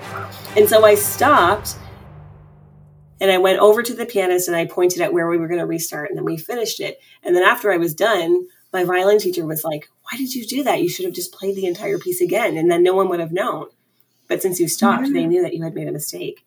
And 0.55 0.67
so 0.67 0.85
I 0.85 0.95
stopped 0.95 1.77
and 3.19 3.31
I 3.31 3.37
went 3.37 3.59
over 3.59 3.81
to 3.83 3.93
the 3.93 4.05
pianist 4.05 4.47
and 4.47 4.57
I 4.57 4.65
pointed 4.65 5.01
at 5.01 5.13
where 5.13 5.27
we 5.27 5.37
were 5.37 5.47
going 5.47 5.59
to 5.59 5.65
restart 5.65 6.09
and 6.09 6.17
then 6.17 6.25
we 6.25 6.37
finished 6.37 6.79
it. 6.79 6.99
And 7.23 7.35
then 7.35 7.43
after 7.43 7.71
I 7.71 7.77
was 7.77 7.93
done, 7.93 8.47
my 8.73 8.83
violin 8.83 9.19
teacher 9.19 9.45
was 9.45 9.63
like, 9.63 9.89
Why 10.03 10.17
did 10.17 10.33
you 10.33 10.45
do 10.45 10.63
that? 10.63 10.81
You 10.81 10.89
should 10.89 11.05
have 11.05 11.13
just 11.13 11.33
played 11.33 11.55
the 11.55 11.65
entire 11.65 11.97
piece 11.97 12.21
again 12.21 12.57
and 12.57 12.69
then 12.69 12.83
no 12.83 12.93
one 12.93 13.09
would 13.09 13.19
have 13.19 13.31
known. 13.31 13.67
But 14.27 14.41
since 14.41 14.59
you 14.59 14.67
stopped, 14.67 15.03
mm-hmm. 15.03 15.13
they 15.13 15.25
knew 15.25 15.41
that 15.41 15.53
you 15.53 15.63
had 15.63 15.73
made 15.73 15.87
a 15.87 15.91
mistake. 15.91 16.43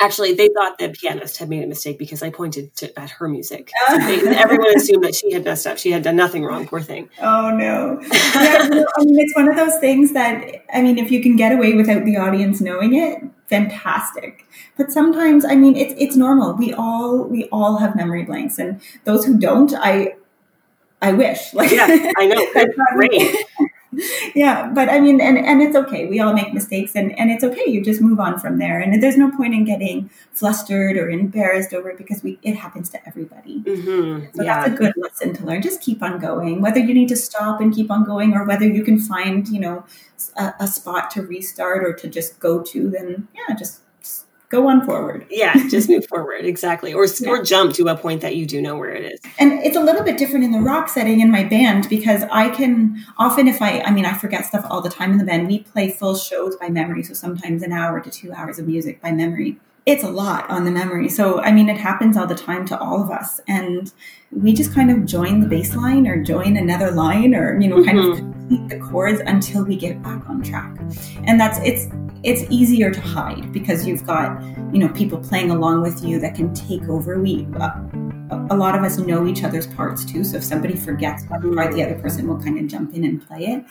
Actually, 0.00 0.34
they 0.34 0.48
thought 0.48 0.78
the 0.78 0.88
pianist 0.88 1.38
had 1.38 1.48
made 1.48 1.62
a 1.62 1.66
mistake 1.66 1.98
because 1.98 2.22
I 2.22 2.30
pointed 2.30 2.74
to, 2.76 2.98
at 2.98 3.10
her 3.10 3.28
music. 3.28 3.70
So 3.88 3.98
they, 3.98 4.20
everyone 4.36 4.74
assumed 4.76 5.04
that 5.04 5.14
she 5.14 5.32
had 5.32 5.44
messed 5.44 5.66
up. 5.66 5.78
She 5.78 5.92
had 5.92 6.02
done 6.02 6.16
nothing 6.16 6.44
wrong. 6.44 6.66
Poor 6.66 6.80
thing. 6.80 7.08
Oh 7.20 7.50
no! 7.50 8.00
Yeah, 8.02 8.84
I 8.96 9.04
mean, 9.04 9.20
it's 9.20 9.36
one 9.36 9.48
of 9.48 9.56
those 9.56 9.78
things 9.78 10.12
that 10.14 10.64
I 10.74 10.82
mean, 10.82 10.98
if 10.98 11.10
you 11.10 11.22
can 11.22 11.36
get 11.36 11.52
away 11.52 11.74
without 11.74 12.04
the 12.04 12.16
audience 12.16 12.60
knowing 12.60 12.94
it, 12.94 13.22
fantastic. 13.52 14.46
But 14.78 14.90
sometimes, 14.90 15.44
I 15.44 15.54
mean, 15.56 15.76
it's 15.76 15.94
it's 15.98 16.16
normal. 16.16 16.54
We 16.54 16.72
all 16.72 17.24
we 17.24 17.48
all 17.52 17.76
have 17.76 17.94
memory 17.94 18.24
blanks, 18.24 18.58
and 18.58 18.80
those 19.04 19.24
who 19.26 19.38
don't, 19.38 19.72
I 19.76 20.14
I 21.02 21.12
wish. 21.12 21.54
Like, 21.54 21.70
yeah, 21.72 21.86
I 22.18 22.26
know. 22.26 22.46
That's 22.54 22.74
great 22.94 23.36
yeah 24.34 24.70
but 24.74 24.88
i 24.88 25.00
mean 25.00 25.20
and, 25.20 25.38
and 25.38 25.62
it's 25.62 25.76
okay. 25.76 26.06
We 26.06 26.20
all 26.20 26.32
make 26.32 26.52
mistakes 26.52 26.94
and, 26.94 27.16
and 27.18 27.30
it's 27.30 27.44
okay. 27.44 27.64
You 27.66 27.82
just 27.82 28.00
move 28.00 28.20
on 28.20 28.38
from 28.38 28.58
there. 28.58 28.80
And 28.80 29.02
there's 29.02 29.16
no 29.16 29.30
point 29.30 29.54
in 29.54 29.64
getting 29.64 30.10
flustered 30.32 30.96
or 30.96 31.08
embarrassed 31.10 31.72
over 31.72 31.90
it 31.90 31.98
because 31.98 32.22
we 32.22 32.38
it 32.42 32.56
happens 32.56 32.90
to 32.90 33.06
everybody. 33.06 33.60
Mm-hmm. 33.60 34.36
so 34.36 34.42
yeah. 34.42 34.68
that's 34.68 34.74
a 34.74 34.76
good 34.76 34.94
lesson 34.96 35.34
to 35.34 35.44
learn. 35.44 35.62
Just 35.62 35.80
keep 35.80 36.02
on 36.02 36.18
going. 36.18 36.60
Whether 36.60 36.80
you 36.80 36.94
need 36.94 37.08
to 37.08 37.16
stop 37.16 37.60
and 37.60 37.74
keep 37.74 37.90
on 37.90 38.04
going 38.04 38.34
or 38.34 38.44
whether 38.44 38.66
you 38.66 38.84
can 38.84 38.98
find 38.98 39.48
you 39.48 39.60
know 39.60 39.84
a, 40.36 40.54
a 40.60 40.66
spot 40.66 41.10
to 41.12 41.22
restart 41.22 41.84
or 41.84 41.92
to 41.92 42.08
just 42.08 42.38
go 42.38 42.62
to 42.62 42.90
then 42.90 43.28
yeah 43.34 43.54
just 43.54 43.80
go 44.52 44.68
on 44.68 44.84
forward. 44.84 45.26
Yeah, 45.30 45.54
just 45.68 45.88
move 45.88 46.06
forward. 46.06 46.44
Exactly. 46.44 46.92
Or, 46.92 47.06
yeah. 47.06 47.30
or 47.30 47.42
jump 47.42 47.74
to 47.74 47.88
a 47.88 47.96
point 47.96 48.20
that 48.20 48.36
you 48.36 48.46
do 48.46 48.60
know 48.60 48.76
where 48.76 48.90
it 48.90 49.12
is. 49.14 49.20
And 49.38 49.52
it's 49.54 49.76
a 49.76 49.80
little 49.80 50.04
bit 50.04 50.18
different 50.18 50.44
in 50.44 50.52
the 50.52 50.60
rock 50.60 50.90
setting 50.90 51.20
in 51.20 51.30
my 51.30 51.42
band 51.42 51.88
because 51.88 52.22
I 52.30 52.50
can 52.50 53.02
often, 53.18 53.48
if 53.48 53.62
I, 53.62 53.80
I 53.80 53.90
mean, 53.90 54.04
I 54.04 54.12
forget 54.12 54.44
stuff 54.44 54.64
all 54.68 54.82
the 54.82 54.90
time 54.90 55.10
in 55.10 55.18
the 55.18 55.24
band. 55.24 55.48
We 55.48 55.60
play 55.60 55.90
full 55.90 56.14
shows 56.14 56.54
by 56.56 56.68
memory. 56.68 57.02
So 57.02 57.14
sometimes 57.14 57.62
an 57.62 57.72
hour 57.72 58.00
to 58.00 58.10
two 58.10 58.32
hours 58.32 58.58
of 58.58 58.68
music 58.68 59.00
by 59.00 59.10
memory. 59.10 59.58
It's 59.84 60.04
a 60.04 60.10
lot 60.10 60.48
on 60.48 60.64
the 60.64 60.70
memory. 60.70 61.08
So, 61.08 61.40
I 61.40 61.50
mean, 61.50 61.68
it 61.68 61.78
happens 61.78 62.16
all 62.16 62.26
the 62.26 62.36
time 62.36 62.66
to 62.66 62.78
all 62.78 63.02
of 63.02 63.10
us. 63.10 63.40
And 63.48 63.90
we 64.30 64.52
just 64.52 64.72
kind 64.72 64.90
of 64.92 65.06
join 65.06 65.40
the 65.40 65.48
bass 65.48 65.74
line 65.74 66.06
or 66.06 66.22
join 66.22 66.56
another 66.56 66.92
line 66.92 67.34
or, 67.34 67.58
you 67.58 67.68
know, 67.68 67.82
kind 67.82 67.98
mm-hmm. 67.98 68.26
of 68.28 68.31
complete 68.48 68.68
the 68.68 68.78
chords 68.78 69.20
until 69.26 69.64
we 69.64 69.76
get 69.76 70.02
back 70.02 70.28
on 70.28 70.42
track. 70.42 70.76
And 71.24 71.40
that's, 71.40 71.58
it's, 71.60 71.88
it's 72.22 72.44
easier 72.50 72.90
to 72.90 73.00
hide 73.00 73.52
because 73.52 73.86
you've 73.86 74.06
got 74.06 74.40
you 74.72 74.78
know 74.78 74.88
people 74.90 75.18
playing 75.18 75.50
along 75.50 75.82
with 75.82 76.04
you 76.04 76.20
that 76.20 76.34
can 76.34 76.52
take 76.54 76.82
over 76.88 77.20
we 77.20 77.46
uh, 77.60 77.80
a 78.50 78.56
lot 78.56 78.76
of 78.76 78.82
us 78.82 78.98
know 78.98 79.26
each 79.26 79.44
other's 79.44 79.66
parts 79.68 80.04
too 80.04 80.24
so 80.24 80.36
if 80.36 80.44
somebody 80.44 80.76
forgets 80.76 81.24
one 81.24 81.54
part 81.54 81.74
the 81.74 81.82
other 81.82 81.98
person 81.98 82.26
will 82.26 82.40
kind 82.40 82.58
of 82.58 82.66
jump 82.66 82.94
in 82.94 83.04
and 83.04 83.26
play 83.26 83.44
it 83.44 83.64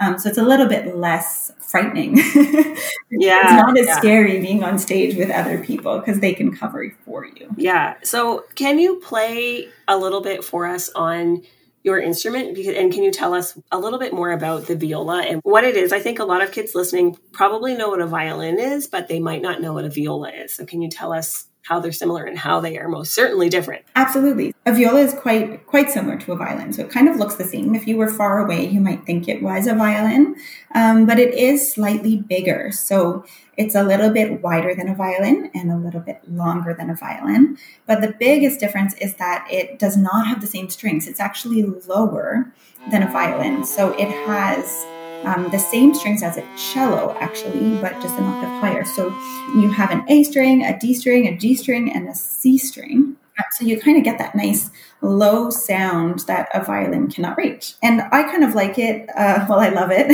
um, 0.00 0.18
so 0.18 0.28
it's 0.28 0.38
a 0.38 0.42
little 0.42 0.66
bit 0.66 0.96
less 0.96 1.52
frightening 1.58 2.16
yeah 3.10 3.42
it's 3.42 3.52
not 3.52 3.78
as 3.78 3.86
yeah. 3.86 3.96
scary 3.96 4.40
being 4.40 4.62
on 4.62 4.78
stage 4.78 5.16
with 5.16 5.30
other 5.30 5.62
people 5.64 5.98
because 5.98 6.20
they 6.20 6.34
can 6.34 6.54
cover 6.54 6.94
for 7.04 7.24
you 7.24 7.48
yeah 7.56 7.94
so 8.02 8.44
can 8.54 8.78
you 8.78 8.96
play 9.00 9.68
a 9.88 9.96
little 9.96 10.20
bit 10.20 10.44
for 10.44 10.66
us 10.66 10.90
on 10.90 11.42
your 11.84 12.00
instrument 12.00 12.58
and 12.58 12.92
can 12.92 13.04
you 13.04 13.12
tell 13.12 13.34
us 13.34 13.56
a 13.70 13.78
little 13.78 13.98
bit 13.98 14.12
more 14.12 14.32
about 14.32 14.66
the 14.66 14.74
viola 14.74 15.22
and 15.22 15.40
what 15.44 15.62
it 15.62 15.76
is? 15.76 15.92
I 15.92 16.00
think 16.00 16.18
a 16.18 16.24
lot 16.24 16.42
of 16.42 16.50
kids 16.50 16.74
listening 16.74 17.16
probably 17.30 17.76
know 17.76 17.90
what 17.90 18.00
a 18.00 18.06
violin 18.06 18.58
is 18.58 18.88
but 18.88 19.06
they 19.06 19.20
might 19.20 19.42
not 19.42 19.60
know 19.60 19.74
what 19.74 19.84
a 19.84 19.90
viola 19.90 20.30
is. 20.30 20.54
So 20.54 20.66
can 20.66 20.82
you 20.82 20.88
tell 20.88 21.12
us 21.12 21.46
how 21.64 21.80
they're 21.80 21.92
similar 21.92 22.24
and 22.24 22.38
how 22.38 22.60
they 22.60 22.78
are 22.78 22.88
most 22.88 23.14
certainly 23.14 23.48
different. 23.48 23.84
Absolutely. 23.96 24.54
A 24.66 24.72
viola 24.72 25.00
is 25.00 25.14
quite 25.14 25.66
quite 25.66 25.90
similar 25.90 26.16
to 26.18 26.32
a 26.32 26.36
violin. 26.36 26.72
So 26.72 26.82
it 26.82 26.90
kind 26.90 27.08
of 27.08 27.16
looks 27.16 27.34
the 27.34 27.44
same. 27.44 27.74
If 27.74 27.86
you 27.86 27.96
were 27.96 28.08
far 28.08 28.44
away, 28.44 28.66
you 28.66 28.80
might 28.80 29.04
think 29.04 29.28
it 29.28 29.42
was 29.42 29.66
a 29.66 29.74
violin, 29.74 30.36
um, 30.74 31.06
but 31.06 31.18
it 31.18 31.34
is 31.34 31.72
slightly 31.72 32.16
bigger. 32.16 32.70
So 32.70 33.24
it's 33.56 33.74
a 33.74 33.82
little 33.82 34.10
bit 34.10 34.42
wider 34.42 34.74
than 34.74 34.88
a 34.88 34.94
violin 34.94 35.50
and 35.54 35.70
a 35.70 35.76
little 35.76 36.00
bit 36.00 36.20
longer 36.30 36.74
than 36.74 36.90
a 36.90 36.94
violin. 36.94 37.56
But 37.86 38.00
the 38.00 38.14
biggest 38.18 38.60
difference 38.60 38.94
is 38.94 39.14
that 39.14 39.46
it 39.50 39.78
does 39.78 39.96
not 39.96 40.26
have 40.26 40.40
the 40.40 40.46
same 40.46 40.68
strings. 40.68 41.06
It's 41.06 41.20
actually 41.20 41.62
lower 41.62 42.52
than 42.90 43.02
a 43.02 43.10
violin. 43.10 43.64
So 43.64 43.92
it 43.92 44.08
has 44.26 44.84
um, 45.24 45.50
the 45.50 45.58
same 45.58 45.94
strings 45.94 46.22
as 46.22 46.36
a 46.36 46.44
cello, 46.56 47.16
actually, 47.20 47.78
but 47.80 47.92
just 48.00 48.18
an 48.18 48.24
octave 48.24 48.50
higher. 48.60 48.84
So 48.84 49.08
you 49.56 49.70
have 49.70 49.90
an 49.90 50.04
A 50.08 50.22
string, 50.22 50.64
a 50.64 50.78
D 50.78 50.94
string, 50.94 51.26
a 51.26 51.36
G 51.36 51.54
string, 51.54 51.92
and 51.92 52.08
a 52.08 52.14
C 52.14 52.58
string. 52.58 53.16
So 53.54 53.64
you 53.64 53.80
kind 53.80 53.96
of 53.96 54.02
get 54.02 54.18
that 54.18 54.34
nice 54.34 54.70
low 55.00 55.48
sound 55.50 56.20
that 56.20 56.48
a 56.54 56.64
violin 56.64 57.08
cannot 57.08 57.36
reach. 57.36 57.74
And 57.82 58.02
I 58.02 58.24
kind 58.24 58.42
of 58.42 58.54
like 58.54 58.78
it. 58.78 59.08
Uh, 59.16 59.46
well, 59.48 59.60
I 59.60 59.68
love 59.68 59.90
it. 59.92 60.06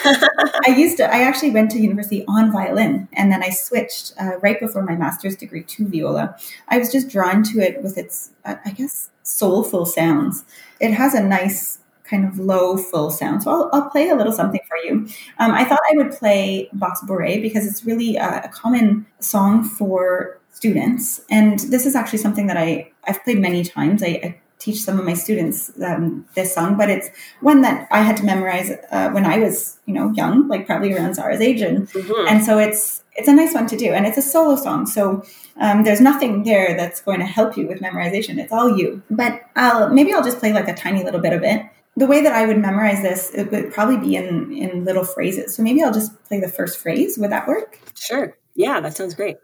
I 0.66 0.70
used 0.70 0.96
to, 0.96 1.04
I 1.12 1.20
actually 1.20 1.50
went 1.50 1.70
to 1.72 1.78
university 1.78 2.24
on 2.26 2.50
violin 2.50 3.08
and 3.12 3.30
then 3.30 3.42
I 3.42 3.50
switched 3.50 4.14
uh, 4.18 4.38
right 4.40 4.58
before 4.58 4.82
my 4.82 4.96
master's 4.96 5.36
degree 5.36 5.62
to 5.62 5.86
viola. 5.86 6.36
I 6.68 6.78
was 6.78 6.90
just 6.90 7.10
drawn 7.10 7.42
to 7.44 7.60
it 7.60 7.82
with 7.82 7.98
its, 7.98 8.30
uh, 8.46 8.56
I 8.64 8.70
guess, 8.70 9.10
soulful 9.22 9.84
sounds. 9.84 10.44
It 10.80 10.92
has 10.92 11.12
a 11.12 11.22
nice 11.22 11.80
kind 12.08 12.24
of 12.24 12.38
low 12.38 12.76
full 12.76 13.10
sound. 13.10 13.42
So 13.42 13.50
I'll, 13.50 13.70
I'll 13.72 13.90
play 13.90 14.08
a 14.08 14.16
little 14.16 14.32
something 14.32 14.60
for 14.68 14.76
you. 14.78 15.06
Um, 15.38 15.52
I 15.52 15.64
thought 15.64 15.80
I 15.92 15.96
would 15.96 16.12
play 16.12 16.68
Bach 16.72 16.98
Bourrée 17.06 17.40
because 17.40 17.66
it's 17.66 17.84
really 17.84 18.16
a, 18.16 18.42
a 18.44 18.48
common 18.48 19.06
song 19.20 19.64
for 19.64 20.38
students. 20.52 21.20
And 21.30 21.58
this 21.60 21.86
is 21.86 21.94
actually 21.94 22.18
something 22.18 22.46
that 22.46 22.56
I, 22.56 22.90
I've 23.04 23.22
played 23.24 23.38
many 23.38 23.64
times. 23.64 24.02
I, 24.02 24.06
I 24.06 24.40
teach 24.58 24.82
some 24.82 24.98
of 24.98 25.04
my 25.04 25.14
students 25.14 25.70
um, 25.82 26.26
this 26.34 26.54
song, 26.54 26.76
but 26.76 26.90
it's 26.90 27.08
one 27.40 27.60
that 27.60 27.86
I 27.90 28.02
had 28.02 28.16
to 28.18 28.24
memorize 28.24 28.70
uh, 28.90 29.10
when 29.10 29.24
I 29.24 29.38
was, 29.38 29.78
you 29.86 29.94
know, 29.94 30.12
young, 30.12 30.48
like 30.48 30.66
probably 30.66 30.92
around 30.92 31.14
Zara's 31.14 31.40
age, 31.40 31.60
and 31.60 31.88
mm-hmm. 31.88 32.28
and 32.28 32.44
so 32.44 32.58
it's 32.58 33.04
it's 33.14 33.28
a 33.28 33.32
nice 33.32 33.54
one 33.54 33.66
to 33.68 33.76
do, 33.76 33.92
and 33.92 34.06
it's 34.06 34.18
a 34.18 34.22
solo 34.22 34.56
song, 34.56 34.86
so 34.86 35.24
um, 35.60 35.84
there's 35.84 36.00
nothing 36.00 36.42
there 36.44 36.76
that's 36.76 37.00
going 37.00 37.20
to 37.20 37.26
help 37.26 37.56
you 37.56 37.66
with 37.66 37.80
memorization. 37.80 38.38
It's 38.38 38.52
all 38.52 38.76
you. 38.76 39.02
But 39.10 39.42
I'll 39.56 39.90
maybe 39.90 40.12
I'll 40.12 40.24
just 40.24 40.38
play 40.38 40.52
like 40.52 40.68
a 40.68 40.74
tiny 40.74 41.04
little 41.04 41.20
bit 41.20 41.32
of 41.32 41.42
it, 41.42 41.62
the 41.98 42.06
way 42.06 42.22
that 42.22 42.32
I 42.32 42.46
would 42.46 42.58
memorize 42.58 43.02
this, 43.02 43.32
it 43.34 43.50
would 43.50 43.72
probably 43.72 43.96
be 43.96 44.14
in, 44.14 44.52
in 44.52 44.84
little 44.84 45.04
phrases. 45.04 45.56
So 45.56 45.64
maybe 45.64 45.82
I'll 45.82 45.92
just 45.92 46.12
play 46.24 46.38
the 46.40 46.48
first 46.48 46.78
phrase. 46.78 47.18
Would 47.18 47.30
that 47.30 47.48
work? 47.48 47.80
Sure. 47.96 48.36
Yeah, 48.54 48.80
that 48.80 48.96
sounds 48.96 49.14
great. 49.14 49.36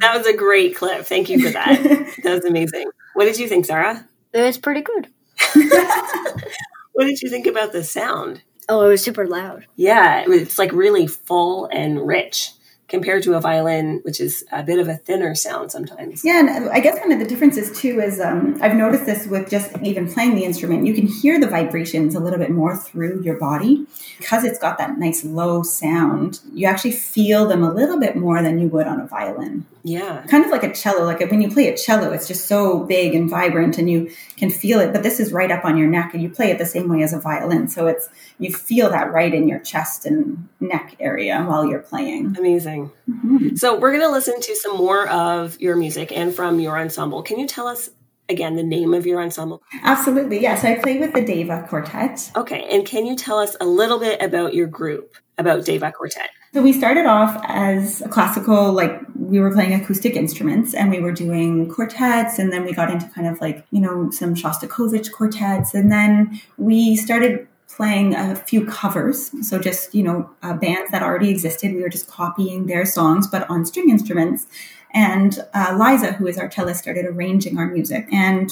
That 0.00 0.14
was 0.16 0.26
a 0.26 0.34
great 0.34 0.74
clip. 0.74 1.04
Thank 1.04 1.28
you 1.28 1.44
for 1.44 1.50
that. 1.50 1.82
that 2.22 2.34
was 2.34 2.44
amazing. 2.44 2.90
What 3.12 3.26
did 3.26 3.38
you 3.38 3.46
think, 3.46 3.66
Zara? 3.66 4.08
It 4.32 4.40
was 4.40 4.56
pretty 4.56 4.80
good. 4.80 5.08
What 6.94 7.04
did 7.06 7.20
you 7.22 7.28
think 7.28 7.46
about 7.46 7.72
the 7.72 7.84
sound? 7.84 8.42
Oh, 8.68 8.86
it 8.86 8.88
was 8.88 9.04
super 9.04 9.26
loud. 9.26 9.66
Yeah, 9.76 10.24
it's 10.26 10.58
like 10.58 10.72
really 10.72 11.06
full 11.06 11.66
and 11.66 12.06
rich 12.06 12.52
compared 12.88 13.22
to 13.22 13.34
a 13.34 13.40
violin, 13.40 14.00
which 14.02 14.20
is 14.20 14.44
a 14.52 14.62
bit 14.62 14.78
of 14.78 14.88
a 14.88 14.94
thinner 14.94 15.34
sound 15.34 15.72
sometimes. 15.72 16.24
Yeah, 16.24 16.40
and 16.40 16.68
I 16.70 16.80
guess 16.80 16.98
one 17.00 17.12
of 17.12 17.18
the 17.18 17.24
differences 17.24 17.78
too 17.80 18.00
is 18.00 18.20
um, 18.20 18.58
I've 18.60 18.76
noticed 18.76 19.06
this 19.06 19.26
with 19.26 19.48
just 19.48 19.76
even 19.82 20.12
playing 20.12 20.34
the 20.34 20.44
instrument. 20.44 20.86
You 20.86 20.94
can 20.94 21.06
hear 21.06 21.40
the 21.40 21.48
vibrations 21.48 22.14
a 22.14 22.20
little 22.20 22.38
bit 22.38 22.50
more 22.50 22.76
through 22.76 23.22
your 23.22 23.38
body 23.38 23.86
because 24.18 24.44
it's 24.44 24.58
got 24.58 24.78
that 24.78 24.98
nice 24.98 25.24
low 25.24 25.62
sound. 25.62 26.40
You 26.52 26.66
actually 26.66 26.92
feel 26.92 27.46
them 27.48 27.62
a 27.62 27.72
little 27.72 27.98
bit 27.98 28.16
more 28.16 28.42
than 28.42 28.58
you 28.58 28.68
would 28.68 28.86
on 28.86 29.00
a 29.00 29.06
violin. 29.06 29.66
Yeah. 29.86 30.24
Kind 30.28 30.46
of 30.46 30.50
like 30.50 30.64
a 30.64 30.72
cello. 30.72 31.04
Like 31.04 31.20
when 31.30 31.42
you 31.42 31.50
play 31.50 31.68
a 31.68 31.76
cello, 31.76 32.10
it's 32.12 32.26
just 32.26 32.48
so 32.48 32.84
big 32.84 33.14
and 33.14 33.28
vibrant 33.28 33.76
and 33.76 33.88
you 33.90 34.10
can 34.38 34.48
feel 34.50 34.80
it, 34.80 34.94
but 34.94 35.02
this 35.02 35.20
is 35.20 35.30
right 35.30 35.50
up 35.50 35.66
on 35.66 35.76
your 35.76 35.86
neck 35.86 36.14
and 36.14 36.22
you 36.22 36.30
play 36.30 36.50
it 36.50 36.56
the 36.56 36.64
same 36.64 36.88
way 36.88 37.02
as 37.02 37.12
a 37.12 37.20
violin. 37.20 37.68
So 37.68 37.86
it's, 37.86 38.08
you 38.38 38.50
feel 38.50 38.88
that 38.90 39.12
right 39.12 39.32
in 39.32 39.46
your 39.46 39.58
chest 39.58 40.06
and 40.06 40.48
neck 40.58 40.96
area 40.98 41.42
while 41.44 41.66
you're 41.66 41.80
playing. 41.80 42.34
Amazing. 42.38 42.73
Mm-hmm. 42.82 43.56
So 43.56 43.78
we're 43.78 43.90
going 43.90 44.02
to 44.02 44.10
listen 44.10 44.40
to 44.40 44.56
some 44.56 44.76
more 44.76 45.08
of 45.08 45.60
your 45.60 45.76
music 45.76 46.12
and 46.12 46.34
from 46.34 46.60
your 46.60 46.78
ensemble. 46.78 47.22
Can 47.22 47.38
you 47.38 47.46
tell 47.46 47.66
us 47.66 47.90
again 48.28 48.56
the 48.56 48.62
name 48.62 48.94
of 48.94 49.06
your 49.06 49.20
ensemble? 49.22 49.62
Absolutely. 49.82 50.40
Yes, 50.40 50.64
I 50.64 50.76
play 50.76 50.98
with 50.98 51.12
the 51.12 51.22
Deva 51.22 51.66
Quartet. 51.68 52.30
Okay. 52.36 52.66
And 52.70 52.86
can 52.86 53.06
you 53.06 53.16
tell 53.16 53.38
us 53.38 53.56
a 53.60 53.66
little 53.66 53.98
bit 53.98 54.22
about 54.22 54.54
your 54.54 54.66
group, 54.66 55.16
about 55.38 55.64
Deva 55.64 55.92
Quartet? 55.92 56.30
So 56.54 56.62
we 56.62 56.72
started 56.72 57.06
off 57.06 57.40
as 57.48 58.00
a 58.00 58.08
classical, 58.08 58.72
like 58.72 59.00
we 59.18 59.40
were 59.40 59.52
playing 59.52 59.74
acoustic 59.74 60.14
instruments 60.14 60.72
and 60.72 60.88
we 60.88 61.00
were 61.00 61.10
doing 61.10 61.68
quartets. 61.68 62.38
And 62.38 62.52
then 62.52 62.64
we 62.64 62.72
got 62.72 62.90
into 62.90 63.06
kind 63.08 63.26
of 63.26 63.40
like, 63.40 63.66
you 63.72 63.80
know, 63.80 64.10
some 64.10 64.34
Shostakovich 64.36 65.10
quartets. 65.10 65.74
And 65.74 65.90
then 65.90 66.40
we 66.56 66.94
started 66.96 67.48
playing 67.76 68.14
a 68.14 68.36
few 68.36 68.64
covers. 68.66 69.30
So 69.46 69.58
just, 69.58 69.94
you 69.94 70.02
know, 70.02 70.30
uh, 70.42 70.54
bands 70.54 70.90
that 70.90 71.02
already 71.02 71.30
existed. 71.30 71.74
We 71.74 71.82
were 71.82 71.88
just 71.88 72.06
copying 72.06 72.66
their 72.66 72.86
songs, 72.86 73.26
but 73.26 73.48
on 73.50 73.64
string 73.64 73.90
instruments. 73.90 74.46
And 74.92 75.38
uh, 75.54 75.76
Liza, 75.78 76.12
who 76.12 76.26
is 76.26 76.38
our 76.38 76.48
cellist, 76.48 76.82
started 76.82 77.04
arranging 77.04 77.58
our 77.58 77.66
music. 77.66 78.06
And 78.12 78.50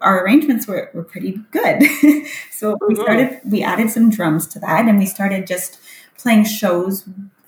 our 0.00 0.24
arrangements 0.24 0.66
were, 0.66 0.90
were 0.92 1.04
pretty 1.04 1.40
good. 1.52 1.82
so 2.50 2.76
we 2.86 2.94
mm-hmm. 2.94 3.02
started, 3.02 3.40
we 3.44 3.62
added 3.62 3.90
some 3.90 4.10
drums 4.10 4.46
to 4.48 4.58
that 4.58 4.86
and 4.86 4.98
we 4.98 5.06
started 5.06 5.46
just 5.46 5.78
playing 6.18 6.44
shows 6.44 7.04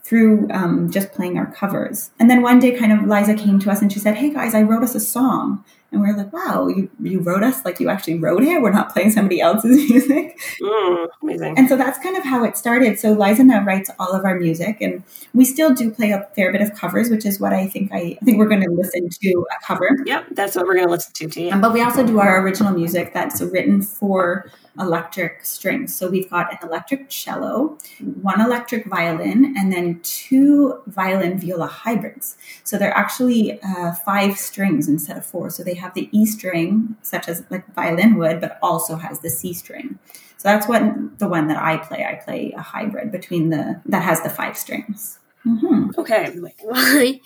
through 0.07 0.49
um, 0.53 0.89
just 0.91 1.11
playing 1.13 1.37
our 1.37 1.51
covers. 1.53 2.11
And 2.21 2.31
then 2.31 2.41
one 2.41 2.61
day, 2.61 2.77
kind 2.77 2.93
of, 2.93 3.09
Liza 3.09 3.35
came 3.35 3.59
to 3.59 3.71
us 3.71 3.83
and 3.83 3.93
she 3.93 3.99
said, 3.99 4.15
Hey 4.15 4.33
guys, 4.33 4.55
I 4.55 4.63
wrote 4.63 4.85
us 4.85 4.95
a 4.95 5.01
song. 5.01 5.65
And 5.97 6.05
we 6.05 6.11
are 6.11 6.17
like, 6.17 6.33
wow, 6.33 6.69
you, 6.69 6.91
you 7.01 7.21
wrote 7.21 7.43
us 7.43 7.65
like 7.65 7.81
you 7.81 7.89
actually 7.89 8.19
wrote 8.19 8.43
it. 8.43 8.61
We're 8.61 8.71
not 8.71 8.93
playing 8.93 9.13
somebody 9.13 9.41
else's 9.41 9.77
music. 9.91 10.39
Mm, 10.61 11.09
amazing. 11.23 11.59
And 11.59 11.69
so 11.69 11.77
that's 11.77 11.99
kind 11.99 12.17
of 12.17 12.23
how 12.23 12.45
it 12.45 12.59
started. 12.59 12.99
So 12.99 13.13
Liza 13.13 13.45
now 13.45 13.65
writes 13.65 13.91
all 13.99 14.13
of 14.13 14.25
our 14.27 14.39
music, 14.39 14.83
and 14.83 15.03
we 15.33 15.47
still 15.47 15.73
do 15.73 15.91
play 15.91 16.11
a 16.11 16.29
fair 16.37 16.53
bit 16.53 16.61
of 16.61 16.75
covers, 16.75 17.09
which 17.09 17.25
is 17.25 17.41
what 17.41 17.55
I 17.55 17.67
think 17.67 17.93
I, 17.93 18.19
I 18.21 18.25
think 18.25 18.37
we're 18.37 18.49
going 18.49 18.63
to 18.63 18.71
listen 18.71 19.09
to 19.09 19.47
a 19.51 19.65
cover. 19.65 19.89
Yep, 20.05 20.27
that's 20.33 20.55
what 20.55 20.67
we're 20.67 20.75
going 20.75 20.87
to 20.87 20.93
listen 20.93 21.15
to 21.15 21.29
today. 21.29 21.51
Um, 21.51 21.63
but 21.63 21.73
we 21.73 21.81
also 21.81 22.07
do 22.07 22.21
our 22.21 22.43
original 22.43 22.73
music 22.73 23.15
that's 23.15 23.41
written 23.41 23.81
for 23.81 24.51
electric 24.79 25.45
strings. 25.45 25.97
So 25.97 26.09
we've 26.09 26.29
got 26.31 26.53
an 26.53 26.59
electric 26.69 27.09
cello, 27.09 27.79
one 28.01 28.41
electric 28.41 28.87
violin, 28.87 29.55
and 29.57 29.73
then 29.73 30.01
two 30.03 30.81
violin 30.87 31.39
viola 31.39 31.67
hybrids. 31.67 32.37
So 32.65 32.79
they're 32.79 32.97
actually 32.97 33.61
uh, 33.63 33.93
five 33.93 34.37
strings 34.39 34.89
instead 34.89 35.17
of 35.17 35.27
four. 35.27 35.51
So 35.51 35.63
they 35.63 35.75
have 35.75 35.95
the 35.95 36.09
E 36.13 36.27
string, 36.27 36.97
such 37.03 37.29
as 37.29 37.45
like 37.51 37.73
violin 37.75 38.17
would, 38.17 38.41
but 38.41 38.59
also 38.63 38.97
has 38.97 39.21
the 39.21 39.31
C 39.31 39.53
string. 39.53 39.99
So 40.37 40.49
that's 40.49 40.69
what 40.69 41.19
the 41.19 41.29
one 41.29 41.49
that 41.49 41.57
I 41.57 41.79
play. 41.79 42.05
I 42.05 42.15
play 42.15 42.53
a 42.57 42.61
hybrid 42.61 43.11
between 43.11 43.51
the 43.51 43.81
that 43.87 44.03
has 44.03 44.23
the 44.23 44.31
five 44.31 44.57
strings. 44.57 45.19
Mm-hmm. 45.47 45.91
Okay. 45.99 46.37
Why 46.61 47.21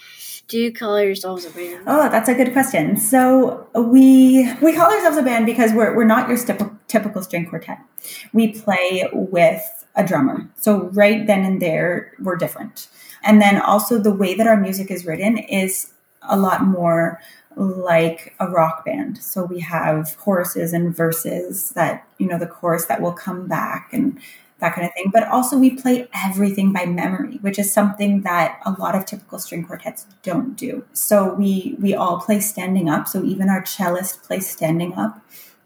do 0.49 0.59
you 0.59 0.73
call 0.73 1.01
yourselves 1.01 1.45
a 1.45 1.51
band? 1.51 1.85
Oh, 1.87 2.09
that's 2.11 2.29
a 2.29 2.35
good 2.35 2.53
question. 2.53 2.99
So 2.99 3.69
we 3.75 4.53
we 4.61 4.75
call 4.75 4.93
ourselves 4.93 5.17
a 5.17 5.23
band 5.23 5.47
because 5.47 5.73
we're 5.73 5.97
we're 5.97 6.05
not 6.05 6.29
your 6.29 6.37
typical 6.37 6.77
typical 6.91 7.23
string 7.23 7.47
quartet. 7.47 7.79
We 8.33 8.53
play 8.53 9.09
with 9.13 9.63
a 9.95 10.05
drummer. 10.05 10.49
So 10.57 10.89
right 10.91 11.27
then 11.27 11.45
and 11.45 11.63
there, 11.63 12.13
we're 12.19 12.37
different. 12.37 12.89
And 13.23 13.41
then 13.41 13.61
also 13.61 13.99
the 13.99 14.15
way 14.15 14.35
that 14.35 14.47
our 14.47 14.57
music 14.57 14.91
is 14.91 15.07
written 15.07 15.39
is 15.39 15.93
a 16.23 16.39
lot 16.39 16.65
more 16.65 17.21
like 17.57 18.35
a 18.41 18.49
rock 18.49 18.85
band. 18.85 19.19
So 19.19 19.45
we 19.45 19.61
have 19.61 20.17
choruses 20.19 20.73
and 20.73 20.95
verses 20.95 21.71
that, 21.71 22.07
you 22.19 22.27
know, 22.27 22.39
the 22.39 22.47
chorus 22.47 22.87
that 22.87 23.01
will 23.01 23.13
come 23.13 23.47
back 23.49 23.91
and 23.93 24.19
that 24.61 24.75
kind 24.75 24.87
of 24.87 24.95
thing. 24.95 25.11
But 25.13 25.27
also 25.29 25.59
we 25.59 25.75
play 25.75 26.09
everything 26.15 26.73
by 26.73 26.87
memory, 26.87 27.39
which 27.41 27.59
is 27.59 27.73
something 27.73 28.23
that 28.23 28.61
a 28.65 28.73
lot 28.73 28.95
of 28.95 29.05
typical 29.07 29.39
string 29.39 29.65
quartets 29.65 30.07
don't 30.23 30.55
do. 30.57 30.85
So 30.93 31.35
we 31.35 31.77
we 31.81 31.95
all 31.95 32.21
play 32.21 32.41
standing 32.41 32.89
up. 32.89 33.09
So 33.09 33.25
even 33.25 33.49
our 33.49 33.65
cellist 33.65 34.23
plays 34.23 34.49
standing 34.49 34.95
up 34.95 35.21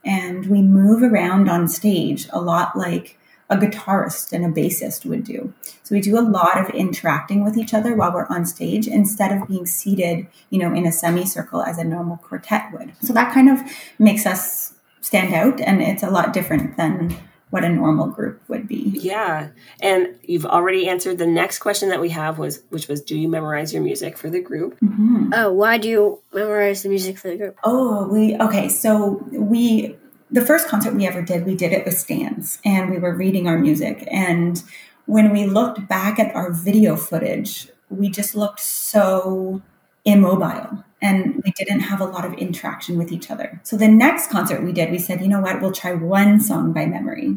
and 0.04 0.46
we 0.46 0.62
move 0.62 1.02
around 1.02 1.49
on 1.49 1.68
stage 1.68 2.28
a 2.32 2.40
lot 2.40 2.76
like 2.76 3.18
a 3.50 3.56
guitarist 3.56 4.32
and 4.32 4.44
a 4.44 4.49
bassist 4.49 5.04
would 5.04 5.25
do. 5.25 5.52
So 5.82 5.94
we 5.94 6.00
do 6.00 6.18
a 6.18 6.23
lot 6.23 6.58
of 6.58 6.75
interacting 6.75 7.44
with 7.44 7.56
each 7.56 7.75
other 7.75 7.94
while 7.94 8.12
we're 8.12 8.26
on 8.26 8.46
stage 8.46 8.87
instead 8.87 9.32
of 9.32 9.49
being 9.49 9.66
seated, 9.66 10.26
you 10.50 10.58
know, 10.58 10.73
in 10.73 10.87
a 10.87 10.92
semicircle 10.92 11.62
as 11.62 11.78
a 11.78 11.84
normal 11.84 12.16
quartet 12.16 12.73
would. 12.73 12.94
So 13.02 13.12
that 13.12 13.34
kind 13.34 13.50
of 13.50 13.61
makes 13.99 14.25
us 14.25 14.75
stand 15.00 15.34
out 15.34 15.61
and 15.61 15.82
it's 15.82 16.02
a 16.02 16.11
lot 16.11 16.32
different 16.32 16.76
than 16.76 17.16
what 17.54 17.62
a 17.62 17.68
normal 17.68 18.08
group 18.08 18.42
would 18.49 18.66
be. 18.66 18.90
Yeah. 18.96 19.50
And 19.80 20.18
you've 20.25 20.44
already 20.44 20.88
answered 20.88 21.18
the 21.18 21.26
next 21.28 21.61
question 21.61 21.88
that 21.90 22.00
we 22.00 22.08
have 22.08 22.37
was 22.37 22.64
which 22.70 22.88
was 22.88 23.00
do 23.00 23.16
you 23.16 23.28
memorize 23.28 23.73
your 23.73 23.80
music 23.80 24.18
for 24.18 24.28
the 24.28 24.40
group? 24.40 24.76
Mm-hmm. 24.80 25.32
Oh, 25.32 25.52
why 25.52 25.78
do 25.78 25.88
you 25.88 26.20
memorize 26.32 26.82
the 26.82 26.88
music 26.88 27.16
for 27.16 27.28
the 27.28 27.37
group? 27.37 27.56
Oh, 27.62 28.08
we 28.08 28.34
okay, 28.38 28.68
so 28.68 29.25
we 29.30 29.96
the 30.32 30.44
first 30.44 30.66
concert 30.66 30.96
we 30.96 31.06
ever 31.06 31.23
did, 31.23 31.46
we 31.46 31.54
did 31.54 31.73
it 31.73 31.84
with 31.84 31.96
stands 31.96 32.58
and 32.64 32.90
we 32.90 32.99
were 32.99 33.14
reading 33.14 33.46
our 33.46 33.56
music. 33.56 34.04
And 34.11 34.61
when 35.06 35.30
we 35.30 35.46
looked 35.46 35.87
back 35.87 36.18
at 36.18 36.34
our 36.34 36.52
video 36.52 36.96
footage, 36.96 37.68
we 37.88 38.08
just 38.08 38.34
looked 38.34 38.58
so 38.58 39.62
immobile 40.04 40.82
and 41.04 41.42
we 41.44 41.52
didn't 41.52 41.80
have 41.80 42.00
a 42.00 42.06
lot 42.06 42.25
of 42.25 42.32
interaction 42.32 42.96
with 42.96 43.12
each 43.12 43.30
other. 43.30 43.61
So 43.62 43.76
the 43.76 43.87
next 43.87 44.30
concert 44.30 44.64
we 44.64 44.73
did, 44.73 44.90
we 44.90 44.99
said, 44.99 45.20
you 45.20 45.28
know 45.28 45.40
what, 45.40 45.61
we'll 45.61 45.70
try 45.70 45.92
one 45.92 46.40
song 46.40 46.73
by 46.73 46.87
memory. 46.87 47.37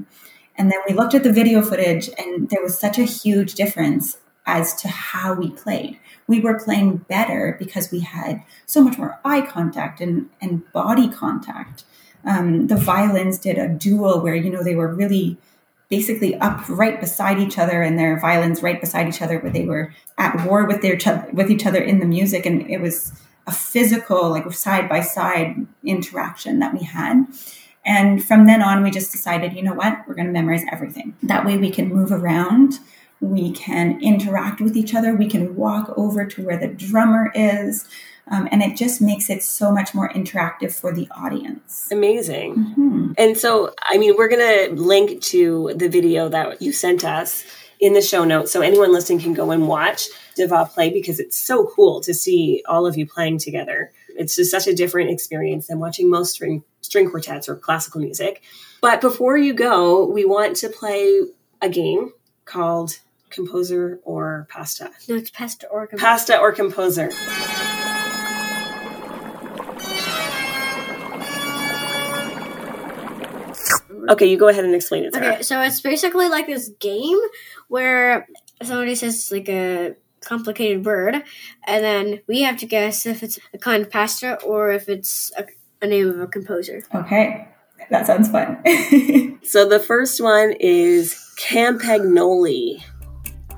And 0.56 0.72
then 0.72 0.80
we 0.88 0.96
looked 0.96 1.14
at 1.14 1.24
the 1.24 1.34
video 1.34 1.62
footage 1.62 2.10
and 2.18 2.50
there 2.50 2.64
was 2.64 2.80
such 2.80 2.98
a 2.98 3.04
huge 3.04 3.56
difference 3.56 4.20
as 4.46 4.74
to 4.82 4.88
how 4.88 5.34
we 5.34 5.52
played. 5.52 6.00
we 6.28 6.40
were 6.40 6.58
playing 6.58 6.98
better 7.10 7.58
because 7.60 7.92
we 7.92 8.00
had 8.00 8.42
so 8.66 8.82
much 8.82 8.98
more 8.98 9.20
eye 9.26 9.42
contact 9.42 10.00
and, 10.00 10.30
and 10.40 10.72
body 10.72 11.10
contact. 11.10 11.84
Um, 12.24 12.68
the 12.68 12.78
violins 12.78 13.38
did 13.38 13.58
a 13.58 13.68
duel 13.68 14.22
where, 14.22 14.36
you 14.36 14.50
know, 14.50 14.64
they 14.64 14.76
were 14.76 14.94
really 14.94 15.38
basically 15.90 16.36
up 16.36 16.68
right 16.70 17.02
beside 17.02 17.38
each 17.38 17.58
other 17.58 17.82
and 17.82 18.00
their 18.00 18.18
violins 18.18 18.64
right 18.64 18.80
beside 18.80 19.10
each 19.10 19.22
other 19.22 19.40
where 19.40 19.52
they 19.52 19.66
were 19.66 19.94
at 20.18 20.46
war 20.46 20.66
with 20.66 20.82
their 20.82 20.98
with 21.34 21.50
each 21.50 21.66
other 21.66 21.82
in 21.82 22.00
the 22.00 22.06
music 22.06 22.46
and 22.46 22.70
it 22.70 22.82
was 22.82 23.14
a 23.48 23.52
physical 23.52 24.30
like 24.30 24.52
side 24.52 24.88
by 24.90 25.02
side 25.02 25.66
interaction 25.84 26.60
that 26.60 26.74
we 26.74 26.84
had. 26.84 27.26
And 27.86 28.24
from 28.24 28.46
then 28.46 28.62
on 28.62 28.84
we 28.84 28.92
just 28.92 29.12
decided 29.12 29.54
you 29.54 29.64
know 29.64 29.74
what? 29.74 30.00
We're 30.08 30.16
going 30.16 30.28
to 30.28 30.34
memorize 30.34 30.64
everything. 30.72 31.16
That 31.24 31.46
way 31.46 31.58
we 31.58 31.72
can 31.72 31.88
move 31.88 32.12
around. 32.12 32.80
We 33.22 33.52
can 33.52 34.00
interact 34.04 34.62
with 34.62 34.76
each 34.76 34.94
other. 34.94 35.16
We 35.16 35.30
can 35.30 35.56
walk 35.56 35.92
over 35.98 36.26
to 36.26 36.46
where 36.46 36.58
the 36.58 36.68
drummer 36.68 37.32
is. 37.34 37.88
Um, 38.30 38.50
and 38.52 38.62
it 38.62 38.76
just 38.76 39.02
makes 39.02 39.30
it 39.30 39.42
so 39.42 39.72
much 39.72 39.94
more 39.94 40.10
interactive 40.10 40.74
for 40.74 40.94
the 40.94 41.08
audience. 41.12 41.88
Amazing. 41.92 42.56
Mm-hmm. 42.56 43.12
And 43.18 43.38
so, 43.38 43.74
I 43.82 43.98
mean, 43.98 44.16
we're 44.18 44.28
going 44.28 44.70
to 44.70 44.76
link 44.76 45.22
to 45.24 45.72
the 45.76 45.88
video 45.88 46.28
that 46.28 46.62
you 46.62 46.74
sent 46.74 47.06
us 47.06 47.46
in 47.80 47.94
the 47.94 48.02
show 48.02 48.26
notes 48.26 48.52
so 48.52 48.62
anyone 48.62 48.92
listening 48.92 49.20
can 49.20 49.34
go 49.34 49.52
and 49.52 49.68
watch 49.68 50.08
Diva 50.38 50.70
play 50.74 50.90
because 50.90 51.20
it's 51.20 51.36
so 51.36 51.68
cool 51.76 52.00
to 52.02 52.14
see 52.14 52.64
all 52.68 52.88
of 52.88 52.98
you 52.98 53.06
playing 53.06 53.40
together. 53.40 53.92
It's 54.16 54.36
just 54.36 54.52
such 54.52 54.68
a 54.68 54.74
different 54.74 55.10
experience 55.10 55.68
than 55.68 55.80
watching 55.80 56.10
most 56.10 56.32
string 56.32 56.64
string 56.82 57.10
quartets 57.10 57.50
or 57.50 57.56
classical 57.56 58.00
music. 58.00 58.42
But 58.82 59.02
before 59.02 59.38
you 59.38 59.54
go, 59.54 60.06
we 60.06 60.24
want 60.24 60.56
to 60.58 60.70
play 60.70 61.22
a 61.62 61.70
game 61.70 62.14
called 62.46 63.00
Composer 63.30 64.00
or 64.04 64.48
Pasta. 64.50 64.92
No, 65.10 65.16
it's 65.16 65.30
Pasta 65.30 65.68
or 65.68 65.88
Composer. 65.88 66.08
Pasta 66.08 66.40
or 66.40 66.52
Composer. 66.54 67.10
Okay, 74.10 74.26
you 74.26 74.38
go 74.38 74.48
ahead 74.48 74.64
and 74.64 74.74
explain 74.74 75.04
it. 75.04 75.14
Zara. 75.14 75.34
Okay, 75.34 75.42
so 75.42 75.62
it's 75.62 75.82
basically 75.82 76.30
like 76.30 76.48
this 76.48 76.70
game 76.80 77.18
where 77.68 78.28
somebody 78.64 78.96
says 78.96 79.32
like 79.32 79.50
a 79.50 79.96
complicated 80.28 80.86
word, 80.86 81.24
and 81.66 81.84
then 81.84 82.22
we 82.28 82.42
have 82.42 82.58
to 82.58 82.66
guess 82.66 83.06
if 83.06 83.24
it's 83.24 83.40
a 83.54 83.58
kind 83.58 83.84
of 83.84 83.90
pasta 83.90 84.40
or 84.42 84.72
if 84.72 84.90
it's 84.90 85.32
a, 85.38 85.46
a 85.82 85.88
name 85.88 86.10
of 86.10 86.20
a 86.20 86.28
composer. 86.28 86.84
Okay, 86.94 87.48
that 87.90 88.06
sounds 88.06 88.30
fun. 88.30 88.58
so 89.44 89.68
the 89.68 89.80
first 89.80 90.22
one 90.22 90.54
is 90.60 91.16
Campagnoli. 91.38 92.84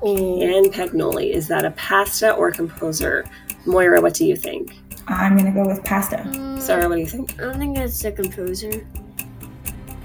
Oh. 0.02 0.38
Campagnoli. 0.38 1.30
Is 1.30 1.48
that 1.48 1.64
a 1.64 1.72
pasta 1.72 2.32
or 2.32 2.48
a 2.48 2.52
composer? 2.52 3.24
Moira, 3.66 4.00
what 4.00 4.14
do 4.14 4.24
you 4.24 4.36
think? 4.36 4.76
I'm 5.08 5.36
going 5.36 5.52
to 5.52 5.52
go 5.52 5.66
with 5.66 5.84
pasta. 5.84 6.22
Um, 6.22 6.60
Zara, 6.60 6.88
what 6.88 6.94
do 6.94 7.00
you 7.00 7.06
think? 7.06 7.38
I 7.38 7.42
don't 7.42 7.58
think 7.58 7.78
it's 7.78 8.04
a 8.04 8.12
composer. 8.12 8.86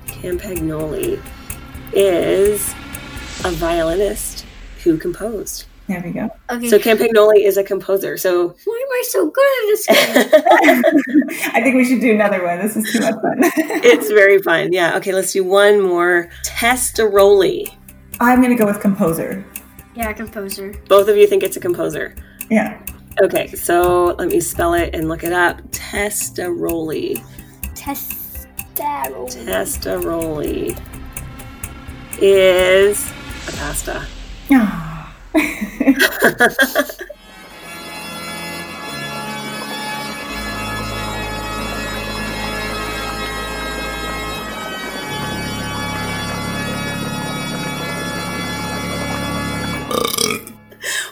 Campagnoli 0.07 1.21
is 1.93 2.71
a 3.43 3.51
violinist 3.51 4.45
who 4.83 4.97
composed. 4.97 5.65
There 5.87 6.01
we 6.03 6.11
go. 6.11 6.31
Okay. 6.49 6.67
So 6.67 6.79
Campagnoli 6.79 7.45
is 7.45 7.57
a 7.57 7.63
composer. 7.63 8.17
So 8.17 8.55
why 8.65 8.85
am 8.85 8.91
I 8.91 9.03
so 9.07 9.29
good 9.29 9.45
at 9.45 9.67
this 9.67 9.85
game? 9.85 11.29
I 11.53 11.61
think 11.61 11.75
we 11.75 11.85
should 11.85 12.01
do 12.01 12.11
another 12.11 12.43
one. 12.43 12.59
This 12.59 12.75
is 12.75 12.91
too 12.91 13.01
much 13.01 13.13
fun. 13.13 13.35
it's 13.83 14.07
very 14.09 14.41
fun. 14.41 14.73
Yeah. 14.73 14.97
Okay, 14.97 15.13
let's 15.13 15.31
do 15.31 15.43
one 15.43 15.79
more. 15.81 16.29
Testaroli. 16.43 17.71
I'm 18.19 18.41
going 18.41 18.55
to 18.55 18.57
go 18.57 18.65
with 18.65 18.81
composer. 18.81 19.45
Yeah, 19.95 20.11
composer. 20.13 20.73
Both 20.87 21.07
of 21.07 21.17
you 21.17 21.27
think 21.27 21.43
it's 21.43 21.55
a 21.55 21.59
composer. 21.59 22.15
Yeah. 22.49 22.81
Okay, 23.21 23.47
so 23.47 24.15
let 24.17 24.29
me 24.29 24.39
spell 24.39 24.73
it 24.73 24.95
and 24.95 25.07
look 25.07 25.23
it 25.23 25.33
up. 25.33 25.61
Testaroli. 25.71 27.23
Testaroli. 27.75 28.15
Testaroli 29.45 30.79
is 32.19 33.07
a 33.47 33.51
pasta. 33.51 34.05
Ah. 34.51 34.84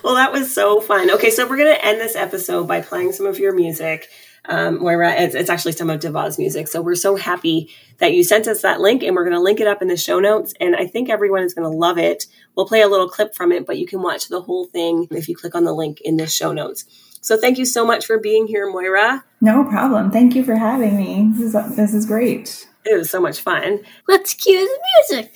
well, 0.03 0.15
that 0.15 0.31
was 0.31 0.51
so 0.51 0.81
fun. 0.81 1.11
Okay, 1.11 1.29
so 1.29 1.47
we're 1.47 1.57
going 1.57 1.75
to 1.75 1.85
end 1.85 2.01
this 2.01 2.15
episode 2.15 2.67
by 2.67 2.81
playing 2.81 3.11
some 3.11 3.27
of 3.27 3.37
your 3.37 3.53
music 3.53 4.09
um, 4.45 4.79
Moira. 4.81 5.13
It's, 5.13 5.35
it's, 5.35 5.49
actually 5.49 5.71
some 5.73 5.89
of 5.89 5.99
Diva's 5.99 6.37
music. 6.37 6.67
So 6.67 6.81
we're 6.81 6.95
so 6.95 7.15
happy 7.15 7.69
that 7.99 8.13
you 8.13 8.23
sent 8.23 8.47
us 8.47 8.61
that 8.61 8.81
link 8.81 9.03
and 9.03 9.15
we're 9.15 9.23
going 9.23 9.35
to 9.35 9.41
link 9.41 9.59
it 9.59 9.67
up 9.67 9.81
in 9.81 9.87
the 9.87 9.97
show 9.97 10.19
notes. 10.19 10.53
And 10.59 10.75
I 10.75 10.85
think 10.85 11.09
everyone 11.09 11.43
is 11.43 11.53
going 11.53 11.69
to 11.69 11.77
love 11.77 11.97
it. 11.97 12.25
We'll 12.55 12.67
play 12.67 12.81
a 12.81 12.87
little 12.87 13.07
clip 13.07 13.33
from 13.35 13.51
it, 13.51 13.65
but 13.65 13.77
you 13.77 13.87
can 13.87 14.01
watch 14.01 14.27
the 14.27 14.41
whole 14.41 14.65
thing 14.65 15.07
if 15.11 15.29
you 15.29 15.35
click 15.35 15.55
on 15.55 15.63
the 15.63 15.73
link 15.73 16.01
in 16.01 16.17
the 16.17 16.27
show 16.27 16.51
notes. 16.51 16.85
So 17.21 17.37
thank 17.37 17.57
you 17.57 17.65
so 17.65 17.85
much 17.85 18.05
for 18.05 18.19
being 18.19 18.47
here, 18.47 18.69
Moira. 18.69 19.23
No 19.39 19.63
problem. 19.63 20.11
Thank 20.11 20.35
you 20.35 20.43
for 20.43 20.55
having 20.55 20.97
me. 20.97 21.31
This 21.33 21.55
is, 21.55 21.75
this 21.75 21.93
is 21.93 22.05
great. 22.05 22.67
It 22.85 22.97
was 22.97 23.09
so 23.09 23.21
much 23.21 23.39
fun. 23.39 23.79
Let's 24.09 24.33
cue 24.33 24.67
the 24.67 25.15
music. 25.15 25.33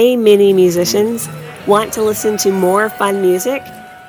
Hey, 0.00 0.16
mini 0.16 0.54
musicians, 0.54 1.28
want 1.66 1.92
to 1.92 2.02
listen 2.02 2.38
to 2.38 2.52
more 2.52 2.88
fun 2.88 3.20
music? 3.20 3.62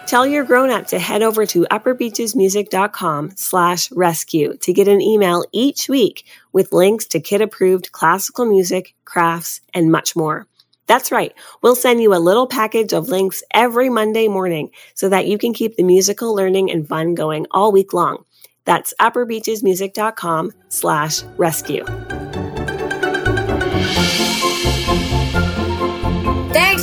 Tell 0.08 0.26
your 0.26 0.46
grown-up 0.46 0.88
to 0.88 1.00
head 1.00 1.22
over 1.22 1.46
to 1.48 1.68
upperbeachesmusic.com 1.70 3.32
slash 3.36 3.92
rescue 3.92 4.56
to 4.62 4.72
get 4.72 4.88
an 4.88 5.02
email 5.02 5.44
each 5.52 5.90
week 5.90 6.24
with 6.54 6.72
links 6.72 7.08
to 7.08 7.20
kid-approved 7.20 7.92
classical 7.92 8.46
music, 8.46 8.96
crafts, 9.04 9.60
and 9.74 9.92
much 9.92 10.16
more. 10.16 10.48
That's 10.88 11.12
right. 11.12 11.34
We'll 11.62 11.76
send 11.76 12.02
you 12.02 12.14
a 12.14 12.24
little 12.24 12.48
package 12.48 12.94
of 12.94 13.10
links 13.10 13.44
every 13.54 13.90
Monday 13.90 14.30
morning 14.30 14.72
so 14.94 15.10
that 15.10 15.28
you 15.28 15.38
can 15.38 15.54
keep 15.54 15.76
the 15.76 15.84
musical 15.84 16.34
learning 16.34 16.72
and 16.72 16.88
fun 16.88 17.16
going 17.16 17.48
all 17.52 17.74
week 17.74 17.94
long. 17.94 18.24
That's 18.64 18.94
upperbeachesmusic.com 19.02 20.54
slash 20.70 21.24
rescue. 21.36 21.84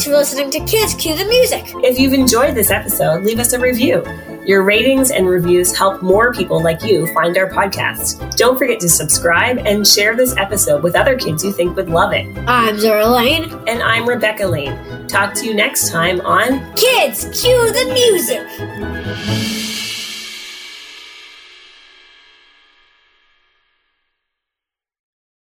For 0.09 0.15
listening 0.15 0.51
to 0.53 0.61
Kids 0.61 0.95
Cue 0.95 1.15
the 1.15 1.27
Music. 1.27 1.67
If 1.85 1.99
you've 1.99 2.15
enjoyed 2.15 2.55
this 2.55 2.71
episode, 2.71 3.25
leave 3.25 3.39
us 3.39 3.53
a 3.53 3.59
review. 3.59 4.03
Your 4.47 4.63
ratings 4.63 5.11
and 5.11 5.29
reviews 5.29 5.77
help 5.77 6.01
more 6.01 6.33
people 6.33 6.63
like 6.63 6.83
you 6.83 7.13
find 7.13 7.37
our 7.37 7.51
podcast. 7.51 8.35
Don't 8.35 8.57
forget 8.57 8.81
to 8.81 8.89
subscribe 8.89 9.59
and 9.59 9.87
share 9.87 10.17
this 10.17 10.35
episode 10.39 10.83
with 10.83 10.97
other 10.97 11.19
kids 11.19 11.45
you 11.45 11.53
think 11.53 11.77
would 11.77 11.91
love 11.91 12.15
it. 12.15 12.27
I'm 12.49 12.79
Zara 12.79 13.07
Lane. 13.07 13.53
And 13.67 13.83
I'm 13.83 14.09
Rebecca 14.09 14.47
Lane. 14.47 15.07
Talk 15.09 15.35
to 15.35 15.45
you 15.45 15.53
next 15.53 15.91
time 15.91 16.23
on 16.23 16.75
Kids 16.75 17.29
Cue 17.39 17.71
the 17.71 17.85
Music. 17.93 19.58